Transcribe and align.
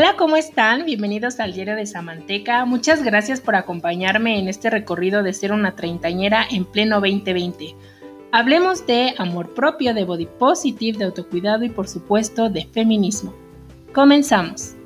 Hola, 0.00 0.14
¿cómo 0.16 0.36
están? 0.36 0.84
Bienvenidos 0.84 1.40
al 1.40 1.54
Diario 1.54 1.74
de 1.74 1.84
Samanteca. 1.84 2.64
Muchas 2.64 3.02
gracias 3.02 3.40
por 3.40 3.56
acompañarme 3.56 4.38
en 4.38 4.46
este 4.46 4.70
recorrido 4.70 5.24
de 5.24 5.34
ser 5.34 5.50
una 5.50 5.74
treintañera 5.74 6.46
en 6.48 6.64
pleno 6.66 7.00
2020. 7.00 7.74
Hablemos 8.30 8.86
de 8.86 9.16
amor 9.18 9.54
propio, 9.54 9.94
de 9.94 10.04
body 10.04 10.26
positive, 10.38 10.98
de 10.98 11.06
autocuidado 11.06 11.64
y 11.64 11.70
por 11.70 11.88
supuesto 11.88 12.48
de 12.48 12.66
feminismo. 12.66 13.34
Comenzamos. 13.92 14.77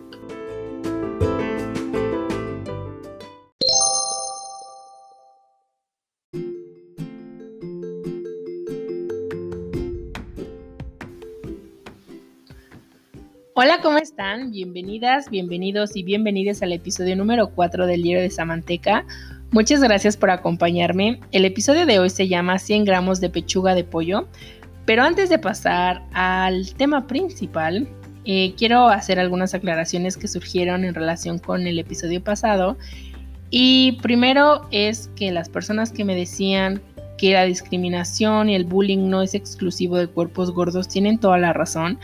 Hola, 13.64 13.78
¿cómo 13.80 13.98
están? 13.98 14.50
Bienvenidas, 14.50 15.30
bienvenidos 15.30 15.94
y 15.94 16.02
bienvenidas 16.02 16.62
al 16.62 16.72
episodio 16.72 17.14
número 17.14 17.50
4 17.54 17.86
del 17.86 18.02
Diario 18.02 18.20
de 18.20 18.28
Samanteca. 18.28 19.06
Muchas 19.52 19.80
gracias 19.80 20.16
por 20.16 20.30
acompañarme. 20.30 21.20
El 21.30 21.44
episodio 21.44 21.86
de 21.86 22.00
hoy 22.00 22.10
se 22.10 22.26
llama 22.26 22.58
100 22.58 22.84
gramos 22.84 23.20
de 23.20 23.30
pechuga 23.30 23.76
de 23.76 23.84
pollo. 23.84 24.26
Pero 24.84 25.04
antes 25.04 25.30
de 25.30 25.38
pasar 25.38 26.02
al 26.12 26.74
tema 26.74 27.06
principal, 27.06 27.86
eh, 28.24 28.52
quiero 28.56 28.88
hacer 28.88 29.20
algunas 29.20 29.54
aclaraciones 29.54 30.16
que 30.16 30.26
surgieron 30.26 30.84
en 30.84 30.96
relación 30.96 31.38
con 31.38 31.64
el 31.68 31.78
episodio 31.78 32.20
pasado. 32.20 32.76
Y 33.50 33.92
primero 34.02 34.66
es 34.72 35.08
que 35.14 35.30
las 35.30 35.48
personas 35.48 35.92
que 35.92 36.04
me 36.04 36.16
decían 36.16 36.82
que 37.22 37.34
la 37.34 37.44
discriminación 37.44 38.50
y 38.50 38.56
el 38.56 38.64
bullying 38.64 39.08
no 39.08 39.22
es 39.22 39.34
exclusivo 39.34 39.96
de 39.96 40.08
cuerpos 40.08 40.50
gordos 40.50 40.88
tienen 40.88 41.18
toda 41.18 41.38
la 41.38 41.52
razón. 41.52 42.00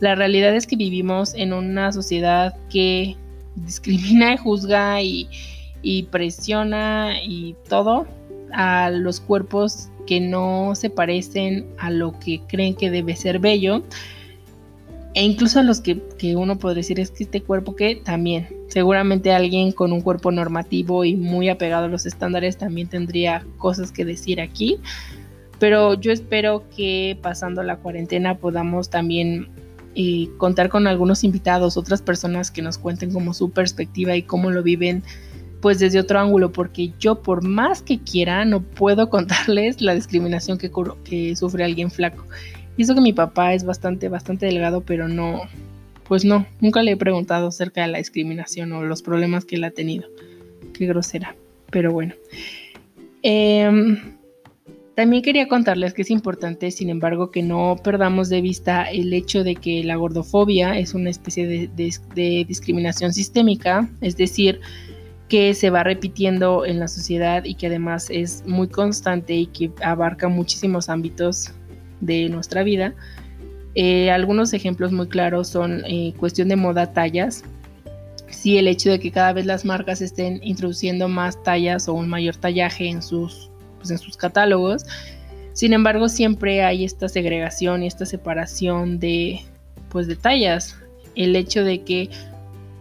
La 0.00 0.14
realidad 0.14 0.56
es 0.56 0.66
que 0.66 0.76
vivimos 0.76 1.34
en 1.34 1.52
una 1.52 1.92
sociedad 1.92 2.56
que 2.70 3.14
discrimina 3.54 4.32
y 4.32 4.36
juzga 4.38 5.02
y, 5.02 5.28
y 5.82 6.04
presiona 6.04 7.22
y 7.22 7.54
todo 7.68 8.06
a 8.50 8.88
los 8.88 9.20
cuerpos 9.20 9.90
que 10.06 10.20
no 10.20 10.72
se 10.74 10.88
parecen 10.88 11.66
a 11.76 11.90
lo 11.90 12.18
que 12.18 12.40
creen 12.48 12.74
que 12.74 12.90
debe 12.90 13.14
ser 13.14 13.40
bello 13.40 13.82
e 15.14 15.24
incluso 15.24 15.60
a 15.60 15.62
los 15.62 15.80
que, 15.80 16.00
uno 16.34 16.58
podría 16.58 16.80
decir 16.80 16.98
es 16.98 17.10
que 17.10 17.24
este 17.24 17.42
cuerpo 17.42 17.76
que 17.76 17.96
también, 17.96 18.48
seguramente 18.68 19.32
alguien 19.32 19.72
con 19.72 19.92
un 19.92 20.00
cuerpo 20.00 20.32
normativo 20.32 21.04
y 21.04 21.16
muy 21.16 21.50
apegado 21.50 21.84
a 21.84 21.88
los 21.88 22.06
estándares 22.06 22.56
también 22.56 22.88
tendría 22.88 23.44
cosas 23.58 23.92
que 23.92 24.04
decir 24.04 24.40
aquí. 24.40 24.78
Pero 25.58 25.94
yo 25.94 26.12
espero 26.12 26.64
que 26.74 27.18
pasando 27.20 27.62
la 27.62 27.76
cuarentena 27.76 28.38
podamos 28.38 28.88
también 28.88 29.48
eh, 29.94 30.30
contar 30.38 30.70
con 30.70 30.86
algunos 30.86 31.24
invitados, 31.24 31.76
otras 31.76 32.00
personas 32.00 32.50
que 32.50 32.62
nos 32.62 32.78
cuenten 32.78 33.12
como 33.12 33.34
su 33.34 33.50
perspectiva 33.50 34.16
y 34.16 34.22
cómo 34.22 34.50
lo 34.50 34.62
viven 34.62 35.02
pues 35.60 35.78
desde 35.78 36.00
otro 36.00 36.18
ángulo, 36.18 36.50
porque 36.50 36.92
yo 36.98 37.22
por 37.22 37.44
más 37.44 37.82
que 37.82 38.00
quiera 38.00 38.44
no 38.44 38.62
puedo 38.62 39.10
contarles 39.10 39.82
la 39.82 39.94
discriminación 39.94 40.56
que, 40.56 40.70
que 41.04 41.36
sufre 41.36 41.64
alguien 41.64 41.90
flaco. 41.90 42.24
Y 42.76 42.82
eso 42.82 42.94
que 42.94 43.00
mi 43.00 43.12
papá 43.12 43.54
es 43.54 43.64
bastante, 43.64 44.08
bastante 44.08 44.46
delgado, 44.46 44.80
pero 44.82 45.08
no, 45.08 45.42
pues 46.04 46.24
no, 46.24 46.46
nunca 46.60 46.82
le 46.82 46.92
he 46.92 46.96
preguntado 46.96 47.48
acerca 47.48 47.82
de 47.82 47.88
la 47.88 47.98
discriminación 47.98 48.72
o 48.72 48.82
los 48.82 49.02
problemas 49.02 49.44
que 49.44 49.56
él 49.56 49.64
ha 49.64 49.70
tenido. 49.70 50.08
Qué 50.72 50.86
grosera, 50.86 51.36
pero 51.70 51.92
bueno. 51.92 52.14
Em, 53.22 54.16
también 54.94 55.22
quería 55.22 55.48
contarles 55.48 55.94
que 55.94 56.02
es 56.02 56.10
importante, 56.10 56.70
sin 56.70 56.90
embargo, 56.90 57.30
que 57.30 57.42
no 57.42 57.76
perdamos 57.82 58.28
de 58.28 58.40
vista 58.40 58.84
el 58.84 59.12
hecho 59.12 59.44
de 59.44 59.54
que 59.56 59.84
la 59.84 59.96
gordofobia 59.96 60.78
es 60.78 60.94
una 60.94 61.10
especie 61.10 61.46
de, 61.46 61.70
de 62.14 62.44
discriminación 62.46 63.12
sistémica, 63.12 63.88
es 64.00 64.16
decir, 64.16 64.60
que 65.28 65.54
se 65.54 65.70
va 65.70 65.82
repitiendo 65.82 66.66
en 66.66 66.78
la 66.78 66.88
sociedad 66.88 67.44
y 67.44 67.54
que 67.54 67.68
además 67.68 68.08
es 68.10 68.44
muy 68.46 68.68
constante 68.68 69.32
y 69.32 69.46
que 69.46 69.70
abarca 69.82 70.28
muchísimos 70.28 70.90
ámbitos 70.90 71.54
de 72.02 72.28
nuestra 72.28 72.62
vida. 72.62 72.92
Eh, 73.74 74.10
algunos 74.10 74.52
ejemplos 74.52 74.92
muy 74.92 75.08
claros 75.08 75.48
son 75.48 75.82
eh, 75.86 76.12
cuestión 76.18 76.48
de 76.48 76.56
moda 76.56 76.92
tallas. 76.92 77.42
Sí, 78.28 78.58
el 78.58 78.68
hecho 78.68 78.90
de 78.90 79.00
que 79.00 79.10
cada 79.10 79.32
vez 79.32 79.46
las 79.46 79.64
marcas 79.64 80.02
estén 80.02 80.40
introduciendo 80.42 81.08
más 81.08 81.42
tallas 81.42 81.88
o 81.88 81.94
un 81.94 82.08
mayor 82.08 82.36
tallaje 82.36 82.88
en 82.88 83.02
sus, 83.02 83.50
pues, 83.78 83.90
en 83.90 83.98
sus 83.98 84.16
catálogos. 84.16 84.84
Sin 85.54 85.72
embargo, 85.72 86.08
siempre 86.08 86.62
hay 86.62 86.84
esta 86.84 87.08
segregación 87.08 87.82
y 87.82 87.86
esta 87.86 88.04
separación 88.04 88.98
de, 88.98 89.40
pues, 89.88 90.06
de 90.06 90.16
tallas. 90.16 90.76
El 91.14 91.36
hecho 91.36 91.62
de 91.62 91.82
que 91.82 92.10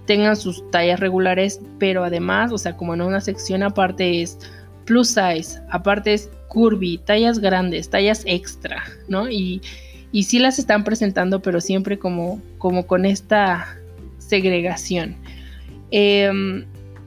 tengan 0.05 0.35
sus 0.35 0.69
tallas 0.71 0.99
regulares, 0.99 1.61
pero 1.79 2.03
además, 2.03 2.51
o 2.51 2.57
sea, 2.57 2.75
como 2.75 2.93
en 2.93 3.01
una 3.01 3.21
sección 3.21 3.61
aparte 3.61 4.21
es 4.21 4.39
plus 4.85 5.09
size, 5.09 5.59
aparte 5.69 6.13
es 6.13 6.29
curvy, 6.47 6.97
tallas 6.97 7.39
grandes, 7.39 7.89
tallas 7.89 8.23
extra, 8.25 8.83
¿no? 9.07 9.29
Y, 9.29 9.61
y 10.11 10.23
sí 10.23 10.39
las 10.39 10.59
están 10.59 10.83
presentando, 10.83 11.41
pero 11.41 11.61
siempre 11.61 11.97
como, 11.97 12.41
como 12.57 12.85
con 12.85 13.05
esta 13.05 13.77
segregación. 14.17 15.15
Em, 15.91 16.65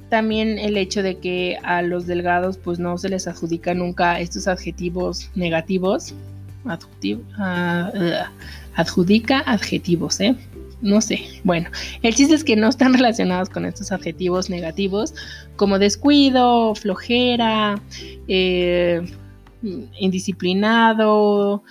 también 0.09 0.59
el 0.59 0.77
hecho 0.77 1.03
de 1.03 1.19
que 1.19 1.59
a 1.63 1.83
los 1.83 2.07
delgados 2.07 2.59
pues 2.59 2.79
no 2.79 2.97
se 2.99 3.09
les 3.09 3.27
adjudica 3.27 3.75
nunca 3.75 4.21
estos 4.21 4.47
adjetivos 4.47 5.31
negativos. 5.34 6.15
Ah, 7.39 7.91
adjudica 8.77 9.41
adjetivos, 9.41 10.21
¿eh? 10.21 10.34
No 10.84 11.00
sé. 11.00 11.21
Bueno, 11.43 11.71
el 12.03 12.15
chiste 12.15 12.34
es 12.34 12.45
que 12.45 12.55
no 12.55 12.69
están 12.69 12.95
relacionados 12.95 13.49
con 13.49 13.65
estos 13.65 13.91
adjetivos 13.91 14.49
negativos 14.49 15.15
como 15.56 15.81
descuido, 15.81 16.77
flojera, 16.77 17.83
eh, 18.28 19.03
indisciplinado, 19.99 21.65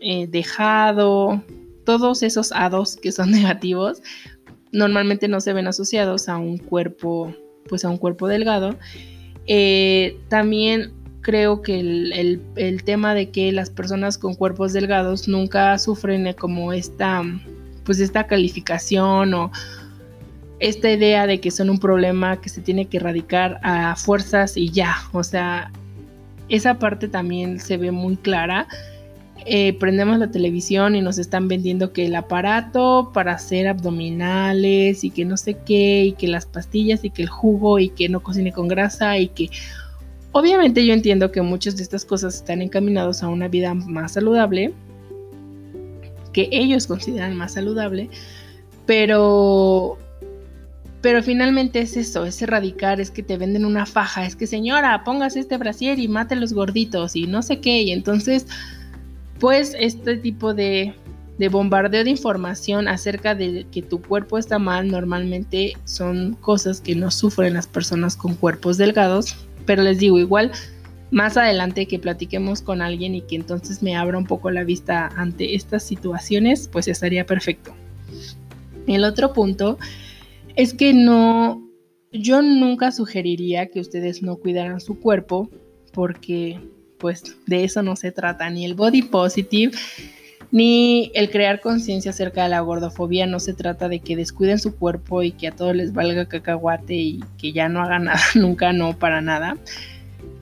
eh, 0.00 0.28
dejado, 0.28 1.42
todos 1.84 2.22
esos 2.22 2.52
hados 2.52 2.96
que 2.96 3.10
son 3.10 3.30
negativos 3.32 4.00
normalmente 4.72 5.28
no 5.28 5.40
se 5.40 5.52
ven 5.52 5.66
asociados 5.66 6.28
a 6.28 6.38
un 6.38 6.58
cuerpo, 6.58 7.34
pues 7.68 7.84
a 7.84 7.90
un 7.90 7.98
cuerpo 7.98 8.28
delgado. 8.28 8.76
Eh, 9.46 10.18
también 10.28 10.92
creo 11.22 11.62
que 11.62 11.80
el, 11.80 12.42
el, 12.56 12.84
tema 12.84 13.14
de 13.14 13.30
que 13.30 13.52
las 13.52 13.70
personas 13.70 14.16
con 14.16 14.34
cuerpos 14.34 14.72
delgados 14.72 15.28
nunca 15.28 15.76
sufren 15.78 16.32
como 16.34 16.72
esta 16.72 17.22
pues 17.84 18.00
esta 18.00 18.26
calificación 18.26 19.34
o 19.34 19.50
esta 20.60 20.90
idea 20.90 21.26
de 21.26 21.40
que 21.40 21.50
son 21.50 21.70
un 21.70 21.78
problema 21.78 22.40
que 22.40 22.50
se 22.50 22.60
tiene 22.60 22.86
que 22.86 22.98
erradicar 22.98 23.58
a 23.62 23.96
fuerzas 23.96 24.56
y 24.56 24.70
ya, 24.70 24.94
o 25.12 25.24
sea, 25.24 25.72
esa 26.48 26.78
parte 26.78 27.08
también 27.08 27.58
se 27.60 27.76
ve 27.78 27.90
muy 27.90 28.16
clara. 28.16 28.68
Eh, 29.46 29.72
prendemos 29.78 30.18
la 30.18 30.30
televisión 30.30 30.94
y 30.94 31.00
nos 31.00 31.16
están 31.16 31.48
vendiendo 31.48 31.94
que 31.94 32.04
el 32.04 32.14
aparato 32.14 33.10
para 33.14 33.32
hacer 33.32 33.68
abdominales 33.68 35.02
y 35.02 35.10
que 35.10 35.24
no 35.24 35.38
sé 35.38 35.56
qué, 35.64 36.04
y 36.04 36.12
que 36.12 36.28
las 36.28 36.44
pastillas 36.44 37.04
y 37.04 37.10
que 37.10 37.22
el 37.22 37.30
jugo 37.30 37.78
y 37.78 37.88
que 37.88 38.10
no 38.10 38.20
cocine 38.20 38.52
con 38.52 38.68
grasa 38.68 39.16
y 39.16 39.28
que 39.28 39.48
obviamente 40.32 40.84
yo 40.84 40.92
entiendo 40.92 41.32
que 41.32 41.40
muchas 41.40 41.78
de 41.78 41.84
estas 41.84 42.04
cosas 42.04 42.34
están 42.34 42.60
encaminados 42.60 43.22
a 43.22 43.28
una 43.28 43.48
vida 43.48 43.72
más 43.72 44.12
saludable, 44.12 44.74
que 46.32 46.48
ellos 46.52 46.86
consideran 46.86 47.36
más 47.36 47.54
saludable, 47.54 48.10
pero 48.86 49.98
pero 51.00 51.22
finalmente 51.22 51.80
es 51.80 51.96
eso, 51.96 52.26
es 52.26 52.42
erradicar, 52.42 53.00
es 53.00 53.10
que 53.10 53.22
te 53.22 53.38
venden 53.38 53.64
una 53.64 53.86
faja, 53.86 54.26
es 54.26 54.36
que 54.36 54.46
señora, 54.46 55.02
pongas 55.02 55.34
este 55.34 55.56
brasier 55.56 55.98
y 55.98 56.08
mate 56.08 56.36
los 56.36 56.52
gorditos 56.52 57.16
y 57.16 57.26
no 57.26 57.40
sé 57.42 57.60
qué. 57.60 57.82
Y 57.82 57.92
entonces, 57.92 58.46
pues 59.38 59.74
este 59.78 60.18
tipo 60.18 60.52
de, 60.52 60.94
de, 61.38 61.48
bombardeo 61.48 62.04
de 62.04 62.10
información 62.10 62.86
acerca 62.86 63.34
de 63.34 63.66
que 63.72 63.80
tu 63.80 64.02
cuerpo 64.02 64.36
está 64.36 64.58
mal 64.58 64.88
normalmente 64.88 65.72
son 65.84 66.34
cosas 66.34 66.82
que 66.82 66.94
no 66.94 67.10
sufren 67.10 67.54
las 67.54 67.66
personas 67.66 68.14
con 68.14 68.34
cuerpos 68.34 68.76
delgados. 68.76 69.36
Pero 69.64 69.82
les 69.82 69.98
digo, 69.98 70.18
igual 70.18 70.52
más 71.10 71.36
adelante 71.36 71.86
que 71.86 71.98
platiquemos 71.98 72.62
con 72.62 72.82
alguien 72.82 73.14
y 73.14 73.22
que 73.22 73.36
entonces 73.36 73.82
me 73.82 73.96
abra 73.96 74.18
un 74.18 74.26
poco 74.26 74.50
la 74.50 74.64
vista 74.64 75.08
ante 75.16 75.54
estas 75.54 75.82
situaciones, 75.82 76.68
pues 76.68 76.86
estaría 76.88 77.26
perfecto. 77.26 77.74
El 78.86 79.04
otro 79.04 79.32
punto 79.32 79.78
es 80.56 80.72
que 80.72 80.92
no, 80.94 81.68
yo 82.12 82.42
nunca 82.42 82.92
sugeriría 82.92 83.66
que 83.66 83.80
ustedes 83.80 84.22
no 84.22 84.36
cuidaran 84.36 84.80
su 84.80 84.98
cuerpo 85.00 85.50
porque 85.92 86.60
pues 86.98 87.36
de 87.46 87.64
eso 87.64 87.82
no 87.82 87.96
se 87.96 88.12
trata, 88.12 88.50
ni 88.50 88.64
el 88.64 88.74
body 88.74 89.02
positive, 89.02 89.72
ni 90.52 91.10
el 91.14 91.30
crear 91.30 91.60
conciencia 91.60 92.10
acerca 92.10 92.42
de 92.42 92.50
la 92.50 92.60
gordofobia, 92.60 93.26
no 93.26 93.40
se 93.40 93.54
trata 93.54 93.88
de 93.88 94.00
que 94.00 94.16
descuiden 94.16 94.58
su 94.58 94.76
cuerpo 94.76 95.22
y 95.22 95.32
que 95.32 95.48
a 95.48 95.52
todos 95.52 95.74
les 95.74 95.94
valga 95.94 96.28
cacahuate 96.28 96.94
y 96.94 97.20
que 97.38 97.52
ya 97.52 97.68
no 97.68 97.80
hagan 97.80 98.04
nada, 98.06 98.20
nunca 98.34 98.72
no, 98.72 98.98
para 98.98 99.20
nada 99.20 99.56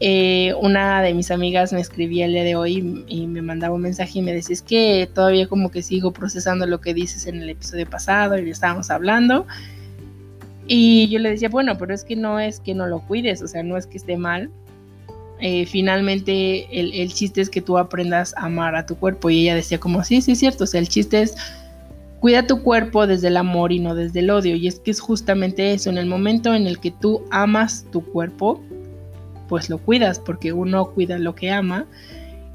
Eh, 0.01 0.55
una 0.61 1.03
de 1.03 1.13
mis 1.13 1.33
amigas 1.33 1.73
me 1.73 1.81
escribía 1.81 2.27
el 2.27 2.33
día 2.33 2.45
de 2.45 2.55
hoy 2.55 3.05
y, 3.09 3.27
me 3.27 3.43
mandaba 3.43 3.75
un 3.75 3.83
mensaje 3.83 4.21
y 4.21 4.23
me 4.23 4.33
decía, 4.33 4.55
es 4.55 4.63
que 4.63 5.09
todavía 5.13 5.49
como 5.49 5.71
que 5.71 5.83
sigo 5.83 6.13
procesando 6.13 6.67
lo 6.67 6.81
que 6.81 6.95
dices 6.95 7.27
en 7.27 7.43
el 7.43 7.51
episodio 7.51 7.89
pasado 7.89 8.39
y 8.39 8.49
estábamos 8.49 8.91
hablando. 8.91 9.47
Y 10.69 11.09
yo 11.09 11.19
le 11.19 11.31
decía, 11.31 11.49
bueno, 11.49 11.77
pero 11.79 11.95
es 11.95 12.05
que 12.05 12.15
no 12.15 12.39
es 12.39 12.61
que 12.61 12.75
no 12.75 12.87
lo 12.87 13.01
cuides, 13.01 13.43
o 13.43 13.49
sea, 13.49 13.63
no 13.63 13.77
es 13.77 13.87
que 13.87 13.97
esté 13.97 14.17
mal. 14.17 14.51
Eh, 15.41 15.67
finalmente 15.67 16.81
el, 16.81 16.93
el, 16.93 17.13
chiste 17.13 17.41
es 17.41 17.49
que 17.49 17.63
tú 17.63 17.79
aprendas 17.79 18.35
a 18.37 18.47
amar 18.47 18.77
a 18.77 18.87
tu 18.87 18.97
cuerpo. 18.97 19.31
Y 19.31 19.43
ella 19.43 19.57
decía 19.57 19.81
como, 19.81 20.05
sí, 20.05 20.21
sí 20.21 20.33
es 20.33 20.39
cierto, 20.39 20.65
o 20.65 20.67
sea, 20.67 20.81
el 20.81 20.89
chiste 20.89 21.23
es 21.23 21.35
cuida 22.21 22.47
tu 22.47 22.63
cuerpo 22.63 23.07
desde 23.07 23.29
el 23.29 23.37
amor 23.37 23.73
y 23.73 23.81
no 23.81 23.95
desde 23.95 24.21
el 24.21 24.31
odio. 24.31 24.55
Y 24.55 24.69
es 24.69 24.79
que 24.79 24.91
es 24.91 25.01
justamente 25.01 25.73
eso, 25.73 25.91
en 25.91 25.99
el 25.99 26.07
momento 26.07 26.55
en 26.55 26.67
el 26.67 26.79
que 26.79 26.91
tú 26.91 27.23
amas 27.31 27.87
tu 27.91 28.05
cuerpo, 28.05 28.61
pues 29.49 29.71
lo 29.71 29.79
cuidas, 29.79 30.19
porque 30.19 30.53
uno 30.53 30.91
cuida 30.91 31.19
lo 31.19 31.35
que 31.35 31.51
ama. 31.51 31.87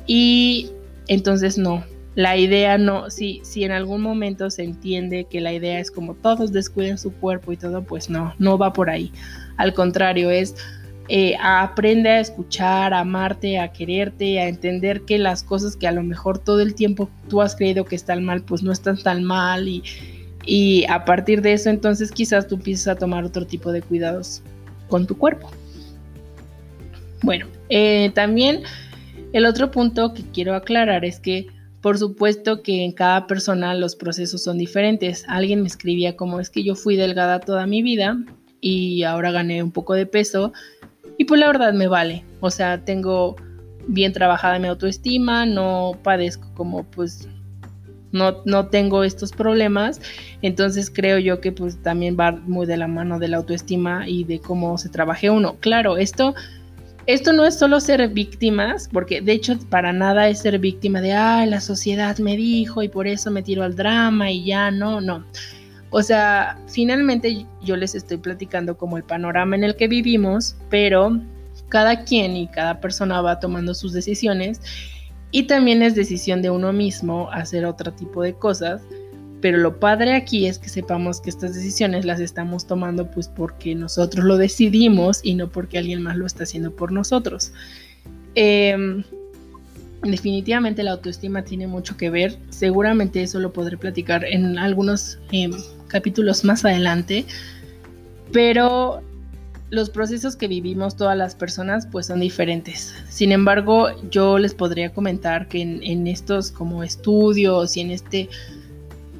Y 0.06 0.69
entonces 1.07 1.57
no, 1.57 1.84
la 2.16 2.38
idea 2.38 2.78
no, 2.78 3.10
si, 3.10 3.42
si 3.44 3.63
en 3.63 3.72
algún 3.72 4.01
momento 4.01 4.50
se 4.50 4.63
entiende 4.63 5.25
que 5.25 5.42
la 5.42 5.54
idea 5.54 5.80
es 5.80 5.90
como 5.90 6.13
todos 6.13 6.51
descuiden 6.51 6.98
su 6.98 7.12
cuerpo 7.13 7.51
y 7.51 7.57
todo, 7.57 7.84
pues 7.84 8.10
no, 8.10 8.34
no 8.38 8.57
va 8.57 8.74
por 8.74 8.90
ahí. 8.90 9.12
Al 9.57 9.74
contrario, 9.74 10.30
es 10.30 10.56
eh, 11.10 11.36
aprende 11.42 12.10
a 12.10 12.19
escuchar, 12.19 12.94
a 12.94 13.00
amarte, 13.00 13.60
a 13.60 13.74
quererte, 13.74 14.39
a 14.39 14.48
entender 14.48 15.01
que 15.01 15.18
las 15.18 15.44
cosas 15.44 15.75
que 15.75 15.88
a 15.88 15.92
lo 15.92 16.04
mejor 16.04 16.39
todo 16.39 16.62
el 16.62 16.75
tiempo 16.75 17.10
tú 17.28 17.42
has 17.42 17.56
creído 17.56 17.84
que 17.84 17.96
están 17.96 18.24
mal, 18.24 18.44
pues 18.44 18.63
no 18.63 18.72
están 18.72 18.98
tan 19.01 19.24
mal 19.24 19.68
y, 19.68 19.84
y 20.46 20.86
a 20.89 21.04
partir 21.04 21.42
de 21.42 21.54
eso 21.54 21.69
entonces 21.69 22.12
quizás 22.12 22.48
tú 22.48 22.56
empieces 22.56 22.88
a 22.88 22.96
tomar 22.96 23.25
otro 23.25 23.46
tipo 23.46 23.72
de 23.72 23.81
cuidados 23.81 24.44
con 24.88 25.06
tu 25.06 25.18
cuerpo. 25.18 25.50
Bueno, 27.24 27.48
eh, 27.70 28.12
también 28.14 28.62
el 29.31 29.46
otro 29.46 29.72
punto 29.72 30.14
que 30.14 30.24
quiero 30.24 30.54
aclarar 30.54 31.06
es 31.06 31.20
que 31.20 31.48
por 31.81 31.98
supuesto 31.98 32.64
que 32.64 32.86
en 32.86 32.94
cada 32.94 33.28
persona 33.28 33.74
los 33.74 33.98
procesos 33.98 34.42
son 34.42 34.58
diferentes. 34.58 35.25
Alguien 35.28 35.62
me 35.62 35.68
escribía 35.68 36.16
como 36.16 36.40
es 36.40 36.50
que 36.50 36.64
yo 36.64 36.75
fui 36.75 36.96
delgada 36.96 37.42
toda 37.42 37.68
mi 37.68 37.81
vida 37.81 38.18
y 38.62 39.04
ahora 39.04 39.31
gané 39.31 39.62
un 39.62 39.72
poco 39.72 39.94
de 39.94 40.06
peso 40.06 40.54
y 41.18 41.25
pues 41.25 41.42
la 41.42 41.48
verdad 41.48 41.74
me 41.74 41.88
vale. 41.88 42.24
O 42.40 42.50
sea, 42.50 42.86
tengo 42.86 43.36
bien 43.88 44.14
trabajada 44.14 44.60
mi 44.60 44.70
autoestima, 44.70 45.46
no 45.46 45.98
padezco 46.04 46.54
como 46.54 46.84
pues 46.86 47.28
no, 48.14 48.38
no, 48.46 48.68
tengo 48.68 49.04
estos 49.04 49.31
problemas, 49.31 50.00
entonces 50.42 50.90
creo 50.90 51.18
yo 51.18 51.42
que 51.42 51.52
pues 51.52 51.81
también 51.81 52.16
va 52.18 52.31
muy 52.31 52.66
de 52.68 52.78
la 52.78 52.88
mano 52.88 53.18
de 53.18 53.28
la 53.28 53.38
autoestima 53.38 54.08
y 54.08 54.24
de 54.24 54.40
cómo 54.40 54.78
se 54.78 54.88
trabaje 54.88 55.30
uno. 55.30 55.58
Claro, 55.60 55.98
esto 55.98 56.34
esto 57.06 57.34
no 57.34 57.46
es 57.46 57.58
solo 57.58 57.80
ser 57.80 58.08
víctimas, 58.10 58.90
porque 58.92 59.22
de 59.22 59.34
hecho 59.34 59.58
para 59.70 59.92
nada 59.94 60.30
es 60.30 60.40
ser 60.40 60.60
víctima 60.60 61.02
de, 61.02 61.14
ay, 61.14 61.50
la 61.50 61.60
sociedad 61.60 62.18
me 62.20 62.38
dijo 62.38 62.82
y 62.82 62.90
por 62.90 63.08
eso 63.08 63.32
me 63.32 63.44
tiro 63.44 63.64
al 63.64 63.76
drama 63.76 64.32
y 64.32 64.46
ya, 64.46 64.72
no, 64.72 65.02
no. 65.02 65.26
O 65.90 66.02
sea, 66.02 66.60
finalmente 66.68 67.46
yo 67.62 67.76
les 67.76 67.94
estoy 67.94 68.18
platicando 68.18 68.78
como 68.78 68.98
el 68.98 69.04
panorama 69.04 69.56
en 69.56 69.64
el 69.64 69.76
que 69.76 69.88
vivimos, 69.88 70.56
pero 70.70 71.22
cada 71.70 72.04
quien 72.04 72.36
y 72.36 72.48
cada 72.48 72.80
persona 72.80 73.22
va 73.22 73.40
tomando 73.40 73.74
sus 73.74 73.94
decisiones 73.94 74.62
y 75.32 75.44
también 75.44 75.84
es 75.84 75.96
decisión 75.96 76.42
de 76.42 76.50
uno 76.50 76.74
mismo 76.74 77.30
hacer 77.32 77.66
otro 77.66 77.92
tipo 77.92 78.24
de 78.24 78.34
cosas 78.34 78.82
pero 79.44 79.57
lo 79.57 79.78
padre 79.78 80.16
aquí 80.16 80.45
es 80.45 80.57
que 80.57 80.69
sepamos 80.69 81.19
que 81.19 81.30
estas 81.30 81.54
decisiones 81.54 82.06
las 82.06 82.22
estamos 82.22 82.66
tomando 82.66 83.12
pues 83.12 83.28
porque 83.28 83.75
nosotros 83.75 84.24
lo 84.24 84.38
decidimos 84.38 85.19
y 85.22 85.36
no 85.36 85.50
porque 85.50 85.78
alguien 85.78 86.01
más 86.01 86.16
lo 86.16 86.25
está 86.25 86.44
haciendo 86.44 86.74
por 86.74 86.94
nosotros. 86.94 87.51
Em, 88.36 89.04
definitivamente 90.01 90.81
la 90.81 90.92
autoestima 90.92 91.44
tiene 91.44 91.68
mucho 91.68 91.98
que 91.98 92.10
ver, 92.10 92.38
seguramente 92.51 93.22
eso 93.22 93.38
lo 93.42 93.51
podré 93.51 93.75
platicar 93.75 94.24
en 94.24 94.57
algunos 94.57 95.19
em, 95.34 95.51
capítulos 95.89 96.46
más 96.46 96.63
adelante, 96.63 97.25
pero 98.31 99.01
los 99.72 99.89
procesos 99.89 100.38
que 100.38 100.48
vivimos 100.48 100.96
todas 100.96 101.18
las 101.18 101.36
personas 101.36 101.86
pues 101.86 102.06
son 102.06 102.22
diferentes. 102.22 102.96
Sin 103.10 103.34
embargo, 103.34 103.89
yo 104.10 104.38
les 104.38 104.54
podría 104.54 104.94
comentar 104.94 105.50
que 105.50 105.62
en, 105.62 105.84
en 105.84 106.07
estos 106.07 106.50
como 106.50 106.81
estudios 106.81 107.75
y 107.75 107.81
en 107.81 107.92
este 107.92 108.30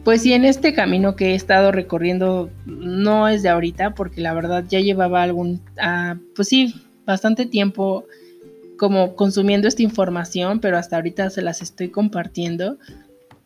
pues 0.04 0.22
sí, 0.22 0.34
en 0.34 0.44
este 0.44 0.74
camino 0.74 1.16
que 1.16 1.32
he 1.32 1.36
estado 1.36 1.72
recorriendo 1.72 2.50
no 2.66 3.30
es 3.30 3.42
de 3.42 3.50
ahorita, 3.50 3.96
porque 3.96 4.22
la 4.22 4.34
verdad 4.34 4.66
ya 4.68 4.80
llevaba 4.82 5.24
algún, 5.24 5.62
ah, 5.80 6.18
pues 6.36 6.50
sí, 6.50 6.74
bastante 7.06 7.46
tiempo 7.46 8.06
como 8.78 9.16
consumiendo 9.16 9.68
esta 9.68 9.82
información, 9.82 10.60
pero 10.60 10.78
hasta 10.78 10.98
ahorita 10.98 11.30
se 11.30 11.42
las 11.42 11.62
estoy 11.62 11.90
compartiendo. 11.90 12.78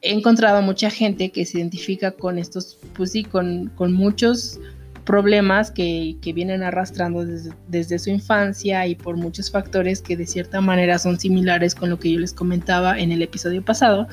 He 0.01 0.13
encontrado 0.13 0.62
mucha 0.63 0.89
gente 0.89 1.31
que 1.31 1.45
se 1.45 1.59
identifica 1.59 2.12
con 2.12 2.39
estos, 2.39 2.80
pues 2.95 3.12
sí, 3.12 3.24
con, 3.24 3.71
muchos 3.94 4.59
problemas 5.06 5.69
que, 5.69 6.18
vienen 6.33 6.63
arrastrando 6.63 7.24
desde, 7.24 7.51
desde, 7.68 8.00
su 8.00 8.09
infancia 8.09 8.88
y 8.88 8.95
por 8.95 9.15
muchos 9.15 9.51
factores 9.51 10.01
que 10.01 10.18
de 10.18 10.25
cierta 10.25 10.59
manera 10.59 10.98
son 10.98 11.19
similares 11.19 11.75
con 11.75 11.92
lo 11.92 12.00
que 12.00 12.12
yo 12.12 12.19
les 12.19 12.33
comentaba 12.33 12.98
en 12.98 13.12
el 13.12 13.21
episodio 13.21 13.63
pasado 13.63 14.07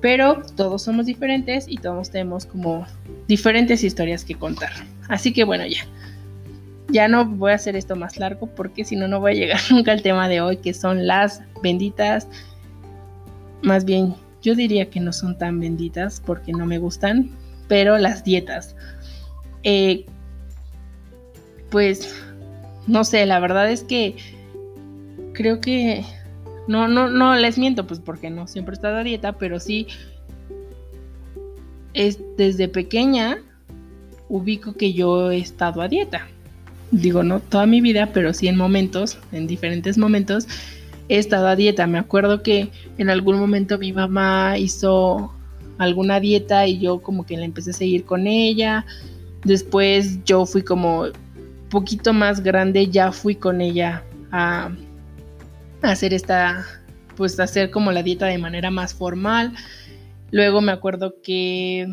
pero 0.00 0.42
todos 0.56 0.82
somos 0.82 1.06
diferentes 1.06 1.66
y 1.68 1.76
todos 1.76 2.10
tenemos 2.10 2.46
como 2.46 2.86
diferentes 3.26 3.82
historias 3.82 4.24
que 4.24 4.34
contar. 4.34 4.70
Así 5.08 5.32
que 5.32 5.44
bueno, 5.44 5.66
ya. 5.66 5.84
Ya 6.90 7.06
no 7.06 7.26
voy 7.26 7.52
a 7.52 7.56
hacer 7.56 7.76
esto 7.76 7.96
más 7.96 8.16
largo 8.16 8.46
porque 8.46 8.84
si 8.84 8.96
no, 8.96 9.08
no 9.08 9.20
voy 9.20 9.32
a 9.32 9.34
llegar 9.34 9.60
nunca 9.70 9.92
al 9.92 10.02
tema 10.02 10.28
de 10.28 10.40
hoy, 10.40 10.58
que 10.58 10.72
son 10.72 11.06
las 11.06 11.42
benditas. 11.62 12.28
Más 13.62 13.84
bien, 13.84 14.14
yo 14.42 14.54
diría 14.54 14.88
que 14.88 15.00
no 15.00 15.12
son 15.12 15.36
tan 15.36 15.60
benditas 15.60 16.22
porque 16.24 16.52
no 16.52 16.64
me 16.64 16.78
gustan, 16.78 17.30
pero 17.66 17.98
las 17.98 18.24
dietas. 18.24 18.76
Eh, 19.64 20.06
pues, 21.70 22.14
no 22.86 23.04
sé, 23.04 23.26
la 23.26 23.40
verdad 23.40 23.70
es 23.70 23.82
que 23.82 24.16
creo 25.34 25.60
que 25.60 26.04
no, 26.68 26.86
no, 26.86 27.08
no 27.08 27.34
les 27.34 27.58
miento, 27.58 27.86
pues 27.86 27.98
porque 27.98 28.30
no 28.30 28.46
siempre 28.46 28.74
he 28.74 28.76
estado 28.76 28.98
a 28.98 29.02
dieta, 29.02 29.32
pero 29.32 29.58
sí 29.58 29.88
es 31.94 32.20
desde 32.36 32.68
pequeña 32.68 33.38
ubico 34.28 34.74
que 34.74 34.92
yo 34.92 35.30
he 35.30 35.38
estado 35.38 35.80
a 35.80 35.88
dieta. 35.88 36.28
Digo, 36.90 37.22
no 37.24 37.40
toda 37.40 37.66
mi 37.66 37.80
vida, 37.80 38.10
pero 38.12 38.32
sí 38.32 38.48
en 38.48 38.56
momentos, 38.56 39.18
en 39.32 39.46
diferentes 39.46 39.98
momentos, 39.98 40.46
he 41.08 41.18
estado 41.18 41.48
a 41.48 41.56
dieta. 41.56 41.86
Me 41.86 41.98
acuerdo 41.98 42.42
que 42.42 42.70
en 42.98 43.10
algún 43.10 43.38
momento 43.38 43.78
mi 43.78 43.92
mamá 43.92 44.58
hizo 44.58 45.32
alguna 45.78 46.20
dieta 46.20 46.66
y 46.66 46.78
yo 46.78 47.00
como 47.00 47.24
que 47.24 47.36
la 47.36 47.44
empecé 47.46 47.70
a 47.70 47.74
seguir 47.74 48.04
con 48.04 48.26
ella. 48.26 48.84
Después 49.44 50.22
yo 50.24 50.44
fui 50.44 50.62
como 50.62 51.06
poquito 51.70 52.12
más 52.12 52.42
grande, 52.42 52.88
ya 52.88 53.10
fui 53.12 53.34
con 53.34 53.60
ella 53.62 54.04
a 54.30 54.70
hacer 55.82 56.14
esta, 56.14 56.64
pues 57.16 57.38
hacer 57.40 57.70
como 57.70 57.92
la 57.92 58.02
dieta 58.02 58.26
de 58.26 58.38
manera 58.38 58.70
más 58.70 58.94
formal. 58.94 59.52
Luego 60.30 60.60
me 60.60 60.72
acuerdo 60.72 61.16
que 61.22 61.86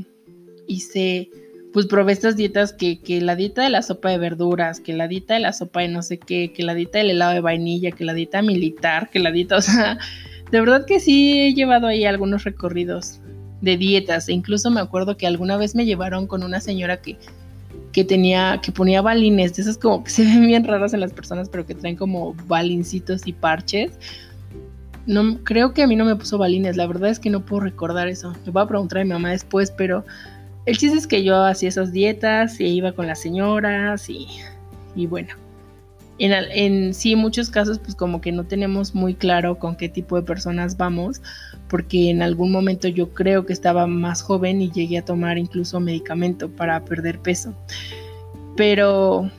hice, 0.68 1.30
pues 1.74 1.86
probé 1.86 2.14
estas 2.14 2.36
dietas 2.36 2.74
que, 2.74 3.02
que 3.02 3.22
la 3.22 3.36
dieta 3.36 3.64
de 3.64 3.70
la 3.70 3.82
sopa 3.82 4.10
de 4.10 4.18
verduras, 4.18 4.80
que 4.80 4.94
la 4.94 5.08
dieta 5.08 5.36
de 5.36 5.42
la 5.42 5.54
sopa 5.54 5.82
de 5.82 5.90
no 5.90 6.02
sé 6.02 6.20
qué, 6.20 6.52
que 6.54 6.64
la 6.64 6.74
dieta 6.74 7.00
del 7.00 7.12
helado 7.12 7.34
de 7.34 7.42
vainilla, 7.42 7.92
que 7.92 8.06
la 8.06 8.14
dieta 8.14 8.42
militar, 8.42 9.10
que 9.10 9.20
la 9.20 9.32
dieta, 9.32 9.56
o 9.58 9.62
sea, 9.62 9.98
de 10.52 10.60
verdad 10.60 10.86
que 10.86 11.00
sí 11.00 11.40
he 11.40 11.54
llevado 11.54 11.88
ahí 11.88 12.06
algunos 12.06 12.44
recorridos 12.44 13.20
de 13.62 13.78
dietas. 13.78 14.30
E 14.30 14.34
incluso 14.34 14.70
me 14.72 14.82
acuerdo 14.82 15.18
que 15.18 15.28
alguna 15.28 15.58
vez 15.58 15.76
me 15.76 15.86
llevaron 15.86 16.28
con 16.28 16.44
una 16.44 16.60
señora 16.60 17.02
que 17.02 17.18
que 17.96 18.04
tenía, 18.04 18.60
que 18.62 18.74
ponía 18.74 19.02
balines, 19.02 19.56
de 19.56 19.62
esos 19.62 19.78
como 19.78 20.04
que 20.04 20.12
se 20.12 20.26
ven 20.26 20.46
bien 20.46 20.66
raros 20.66 20.94
en 20.94 21.00
las 21.00 21.14
personas, 21.14 21.48
pero 21.48 21.66
que 21.66 21.74
traen 21.74 21.96
como 21.96 22.36
balincitos 22.46 23.26
y 23.26 23.32
parches. 23.32 23.94
No, 25.06 25.38
creo 25.46 25.74
que 25.74 25.82
a 25.82 25.88
mí 25.88 25.96
no 25.96 26.04
me 26.04 26.18
puso 26.18 26.38
balines, 26.38 26.76
la 26.76 26.88
verdad 26.88 27.10
es 27.10 27.20
que 27.20 27.30
no 27.30 27.46
puedo 27.46 27.62
recordar 27.62 28.10
eso. 28.10 28.36
Le 28.44 28.52
voy 28.52 28.64
a 28.64 28.68
preguntar 28.68 29.00
a 29.00 29.04
mi 29.06 29.12
mamá 29.12 29.30
después, 29.30 29.72
pero 29.72 30.04
el 30.66 30.78
chiste 30.78 30.98
es 30.98 31.08
que 31.08 31.24
yo 31.24 31.42
hacía 31.42 31.70
esas 31.70 31.94
dietas 31.94 32.60
y 32.60 32.66
iba 32.66 32.92
con 32.92 33.08
las 33.08 33.22
señoras 33.22 34.10
y, 34.10 34.28
y 34.94 35.06
bueno. 35.06 35.45
En, 36.18 36.32
en 36.32 36.94
sí, 36.94 37.16
muchos 37.16 37.50
casos, 37.50 37.80
pues 37.80 37.96
como 37.96 38.22
que 38.22 38.32
no 38.32 38.46
tenemos 38.46 38.96
muy 38.96 39.16
claro 39.16 39.60
con 39.60 39.76
qué 39.76 39.90
tipo 39.90 40.16
de 40.16 40.24
personas 40.24 40.78
vamos, 40.78 41.22
porque 41.68 42.10
en 42.10 42.22
algún 42.22 42.52
momento 42.52 42.88
yo 42.88 43.14
creo 43.14 43.46
que 43.46 43.54
estaba 43.54 43.88
más 43.88 44.22
joven 44.22 44.62
y 44.62 44.72
llegué 44.72 44.98
a 45.00 45.06
tomar 45.06 45.38
incluso 45.38 45.80
medicamento 45.80 46.50
para 46.50 46.84
perder 46.86 47.20
peso. 47.20 47.54
Pero 48.56 49.30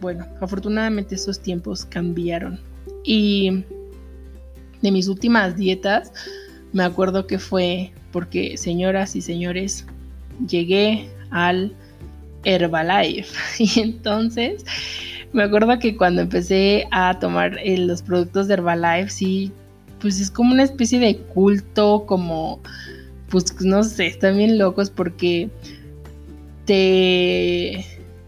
bueno, 0.00 0.26
afortunadamente 0.40 1.14
esos 1.14 1.40
tiempos 1.40 1.84
cambiaron. 1.84 2.58
Y 3.04 3.64
de 4.82 4.90
mis 4.90 5.08
últimas 5.08 5.56
dietas, 5.56 6.12
me 6.72 6.82
acuerdo 6.82 7.26
que 7.26 7.38
fue 7.38 7.92
porque, 8.12 8.56
señoras 8.56 9.14
y 9.16 9.22
señores, 9.22 9.86
llegué 10.48 11.08
al 11.30 11.74
Herbalife. 12.44 13.34
Y 13.58 13.80
entonces 13.80 14.64
me 15.32 15.44
acuerdo 15.44 15.78
que 15.78 15.96
cuando 15.96 16.22
empecé 16.22 16.86
a 16.90 17.18
tomar 17.18 17.58
eh, 17.62 17.78
los 17.78 18.02
productos 18.02 18.48
de 18.48 18.54
Herbalife, 18.54 19.10
sí, 19.10 19.52
pues 20.00 20.20
es 20.20 20.30
como 20.30 20.52
una 20.52 20.64
especie 20.64 20.98
de 20.98 21.18
culto, 21.18 22.04
como, 22.06 22.60
pues 23.28 23.60
no 23.60 23.82
sé, 23.82 24.06
están 24.06 24.36
bien 24.36 24.58
locos 24.58 24.90
porque 24.90 25.50
te 26.64 27.84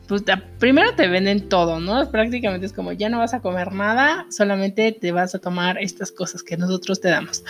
pues 0.08 0.24
primero 0.58 0.94
te 0.94 1.08
venden 1.08 1.48
todo, 1.48 1.80
¿no? 1.80 2.10
Prácticamente 2.10 2.66
es 2.66 2.74
como 2.74 2.92
ya 2.92 3.08
no 3.08 3.18
vas 3.18 3.32
a 3.32 3.40
comer 3.40 3.72
nada, 3.72 4.26
solamente 4.30 4.92
te 4.92 5.10
vas 5.10 5.34
a 5.34 5.38
tomar 5.38 5.78
estas 5.78 6.12
cosas 6.12 6.42
que 6.42 6.58
nosotros 6.58 7.00
te 7.00 7.08
damos. 7.08 7.44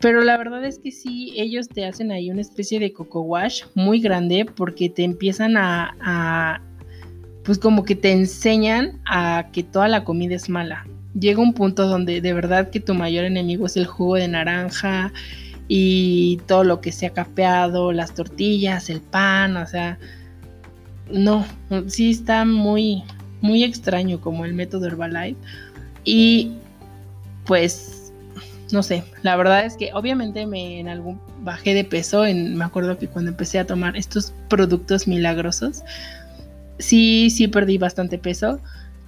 Pero 0.00 0.22
la 0.22 0.36
verdad 0.36 0.64
es 0.64 0.78
que 0.78 0.90
sí, 0.90 1.34
ellos 1.36 1.68
te 1.68 1.84
hacen 1.84 2.10
ahí 2.10 2.30
una 2.30 2.40
especie 2.40 2.80
de 2.80 2.92
coco 2.92 3.20
wash 3.20 3.64
muy 3.74 4.00
grande 4.00 4.46
porque 4.46 4.88
te 4.88 5.04
empiezan 5.04 5.56
a, 5.56 5.94
a 6.00 6.62
pues 7.44 7.58
como 7.58 7.84
que 7.84 7.94
te 7.94 8.12
enseñan 8.12 9.00
a 9.04 9.48
que 9.52 9.62
toda 9.62 9.88
la 9.88 10.04
comida 10.04 10.34
es 10.34 10.48
mala. 10.48 10.86
Llega 11.18 11.42
un 11.42 11.54
punto 11.54 11.86
donde 11.86 12.20
de 12.20 12.32
verdad 12.32 12.70
que 12.70 12.80
tu 12.80 12.94
mayor 12.94 13.24
enemigo 13.24 13.66
es 13.66 13.76
el 13.76 13.86
jugo 13.86 14.16
de 14.16 14.28
naranja 14.28 15.12
y 15.68 16.40
todo 16.46 16.64
lo 16.64 16.80
que 16.80 16.92
se 16.92 17.06
ha 17.06 17.10
capeado, 17.10 17.92
las 17.92 18.14
tortillas, 18.14 18.90
el 18.90 19.00
pan, 19.00 19.56
o 19.56 19.66
sea, 19.66 19.98
no, 21.10 21.44
sí 21.86 22.10
está 22.10 22.44
muy, 22.44 23.02
muy 23.40 23.64
extraño 23.64 24.20
como 24.20 24.44
el 24.44 24.54
método 24.54 24.86
Herbalife. 24.86 25.38
Y 26.04 26.52
pues, 27.44 28.12
no 28.70 28.82
sé, 28.82 29.04
la 29.22 29.36
verdad 29.36 29.64
es 29.64 29.76
que 29.76 29.90
obviamente 29.92 30.46
me 30.46 30.80
en 30.80 30.88
algún 30.88 31.20
bajé 31.42 31.74
de 31.74 31.84
peso, 31.84 32.22
me 32.22 32.64
acuerdo 32.64 32.98
que 32.98 33.08
cuando 33.08 33.30
empecé 33.30 33.58
a 33.58 33.66
tomar 33.66 33.96
estos 33.96 34.32
productos 34.48 35.06
milagrosos, 35.08 35.82
sí, 36.82 37.30
sí 37.30 37.48
perdí 37.48 37.78
bastante 37.78 38.18
peso, 38.18 38.60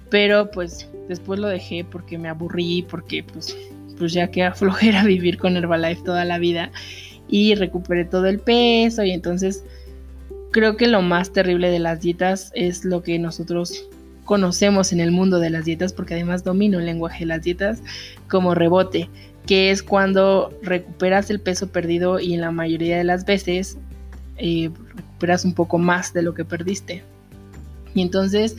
pero 0.09 0.49
pues 0.51 0.89
después 1.07 1.39
lo 1.39 1.47
dejé 1.47 1.85
porque 1.85 2.17
me 2.17 2.29
aburrí, 2.29 2.85
porque 2.89 3.23
pues, 3.23 3.55
pues 3.97 4.13
ya 4.13 4.31
que 4.31 4.43
aflojera 4.43 5.03
vivir 5.05 5.37
con 5.37 5.55
Herbalife 5.55 6.03
toda 6.03 6.25
la 6.25 6.39
vida 6.39 6.71
y 7.27 7.55
recuperé 7.55 8.05
todo 8.05 8.27
el 8.27 8.39
peso 8.39 9.03
y 9.03 9.11
entonces 9.11 9.63
creo 10.51 10.77
que 10.77 10.87
lo 10.87 11.01
más 11.01 11.33
terrible 11.33 11.69
de 11.69 11.79
las 11.79 12.01
dietas 12.01 12.51
es 12.55 12.85
lo 12.85 13.03
que 13.03 13.19
nosotros 13.19 13.87
conocemos 14.23 14.91
en 14.91 14.99
el 14.99 15.11
mundo 15.11 15.39
de 15.39 15.49
las 15.49 15.65
dietas, 15.65 15.93
porque 15.93 16.15
además 16.15 16.43
domino 16.43 16.79
el 16.79 16.85
lenguaje 16.85 17.19
de 17.19 17.25
las 17.27 17.43
dietas 17.43 17.81
como 18.27 18.55
rebote, 18.55 19.09
que 19.45 19.69
es 19.69 19.83
cuando 19.83 20.51
recuperas 20.63 21.29
el 21.29 21.39
peso 21.39 21.67
perdido 21.67 22.19
y 22.19 22.33
en 22.33 22.41
la 22.41 22.51
mayoría 22.51 22.97
de 22.97 23.03
las 23.03 23.25
veces 23.25 23.77
eh, 24.37 24.71
recuperas 24.95 25.45
un 25.45 25.53
poco 25.53 25.77
más 25.77 26.13
de 26.13 26.23
lo 26.23 26.33
que 26.33 26.43
perdiste. 26.43 27.03
Y 27.95 28.01
entonces, 28.01 28.55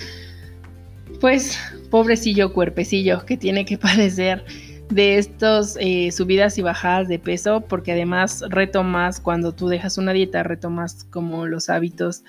pues, 1.20 1.56
pobrecillo 1.90 2.52
cuerpecillo 2.52 3.24
que 3.24 3.36
tiene 3.36 3.64
que 3.64 3.78
padecer 3.78 4.44
de 4.90 5.18
estas 5.18 5.76
eh, 5.80 6.10
subidas 6.12 6.58
y 6.58 6.62
bajadas 6.62 7.08
de 7.08 7.18
peso, 7.18 7.60
porque 7.60 7.92
además 7.92 8.42
retomas 8.48 9.20
cuando 9.20 9.52
tú 9.52 9.68
dejas 9.68 9.98
una 9.98 10.12
dieta, 10.12 10.42
retomas 10.42 11.04
como 11.04 11.46
los 11.46 11.70
hábitos 11.70 12.22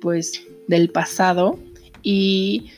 pues 0.00 0.42
del 0.68 0.90
pasado 0.90 1.58
y 2.02 2.72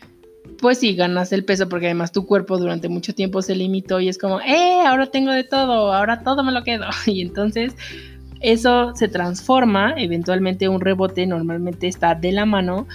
pues 0.61 0.79
sí, 0.79 0.95
ganas 0.95 1.33
el 1.33 1.45
peso 1.45 1.69
porque 1.69 1.87
además 1.87 2.13
tu 2.13 2.27
cuerpo 2.27 2.59
durante 2.59 2.89
mucho 2.89 3.15
tiempo 3.15 3.43
se 3.43 3.57
limitó 3.57 3.99
y 4.01 4.09
es 4.09 4.19
como, 4.19 4.41
eh, 4.41 4.83
ahora 4.87 5.07
tengo 5.11 5.33
de 5.33 5.45
todo, 5.45 5.93
ahora 5.93 6.23
todo 6.23 6.45
me 6.45 6.53
lo 6.53 6.63
quedo. 6.63 6.85
Y 7.07 7.23
entonces 7.23 7.75
eso 8.41 8.95
se 8.95 9.09
transforma, 9.09 9.95
eventualmente 9.97 10.69
un 10.69 10.81
rebote 10.81 11.27
normalmente 11.27 11.89
está 11.89 12.15
de 12.15 12.33
la 12.33 12.47
mano 12.47 12.87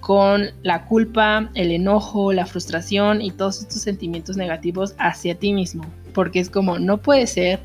con 0.00 0.50
la 0.62 0.84
culpa, 0.86 1.50
el 1.54 1.70
enojo, 1.70 2.32
la 2.32 2.46
frustración 2.46 3.20
y 3.20 3.30
todos 3.30 3.60
estos 3.60 3.82
sentimientos 3.82 4.36
negativos 4.36 4.94
hacia 4.98 5.34
ti 5.34 5.52
mismo. 5.52 5.84
Porque 6.14 6.40
es 6.40 6.50
como, 6.50 6.78
no 6.78 6.98
puede 6.98 7.26
ser 7.26 7.60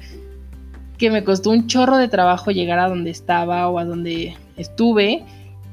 que 0.97 1.09
me 1.09 1.23
costó 1.23 1.51
un 1.51 1.67
chorro 1.67 1.97
de 1.97 2.07
trabajo 2.07 2.51
llegar 2.51 2.79
a 2.79 2.89
donde 2.89 3.09
estaba 3.09 3.67
o 3.67 3.79
a 3.79 3.85
donde 3.85 4.35
estuve 4.57 5.23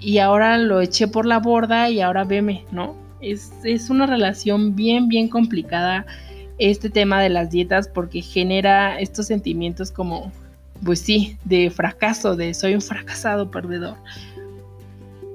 y 0.01 0.19
ahora 0.19 0.59
lo 0.59 0.81
eché 0.81 1.09
por 1.09 1.27
la 1.27 1.39
borda 1.39 1.91
y 1.91 2.01
ahora 2.01 2.25
veme, 2.25 2.65
¿no? 2.73 2.97
Es, 3.21 3.53
es 3.65 3.91
una 3.91 4.07
relación 4.07 4.75
bien, 4.75 5.09
bien 5.09 5.29
complicada 5.29 6.07
este 6.59 6.91
tema 6.91 7.21
de 7.23 7.29
las 7.29 7.51
dietas 7.51 7.89
porque 7.89 8.23
genera 8.23 8.99
estos 8.99 9.27
sentimientos 9.27 9.91
como, 9.91 10.33
pues 10.85 11.01
sí, 11.01 11.37
de 11.45 11.71
fracaso, 11.71 12.37
de 12.37 12.55
soy 12.55 12.75
un 12.75 12.81
fracasado 12.83 13.51
perdedor. 13.51 13.97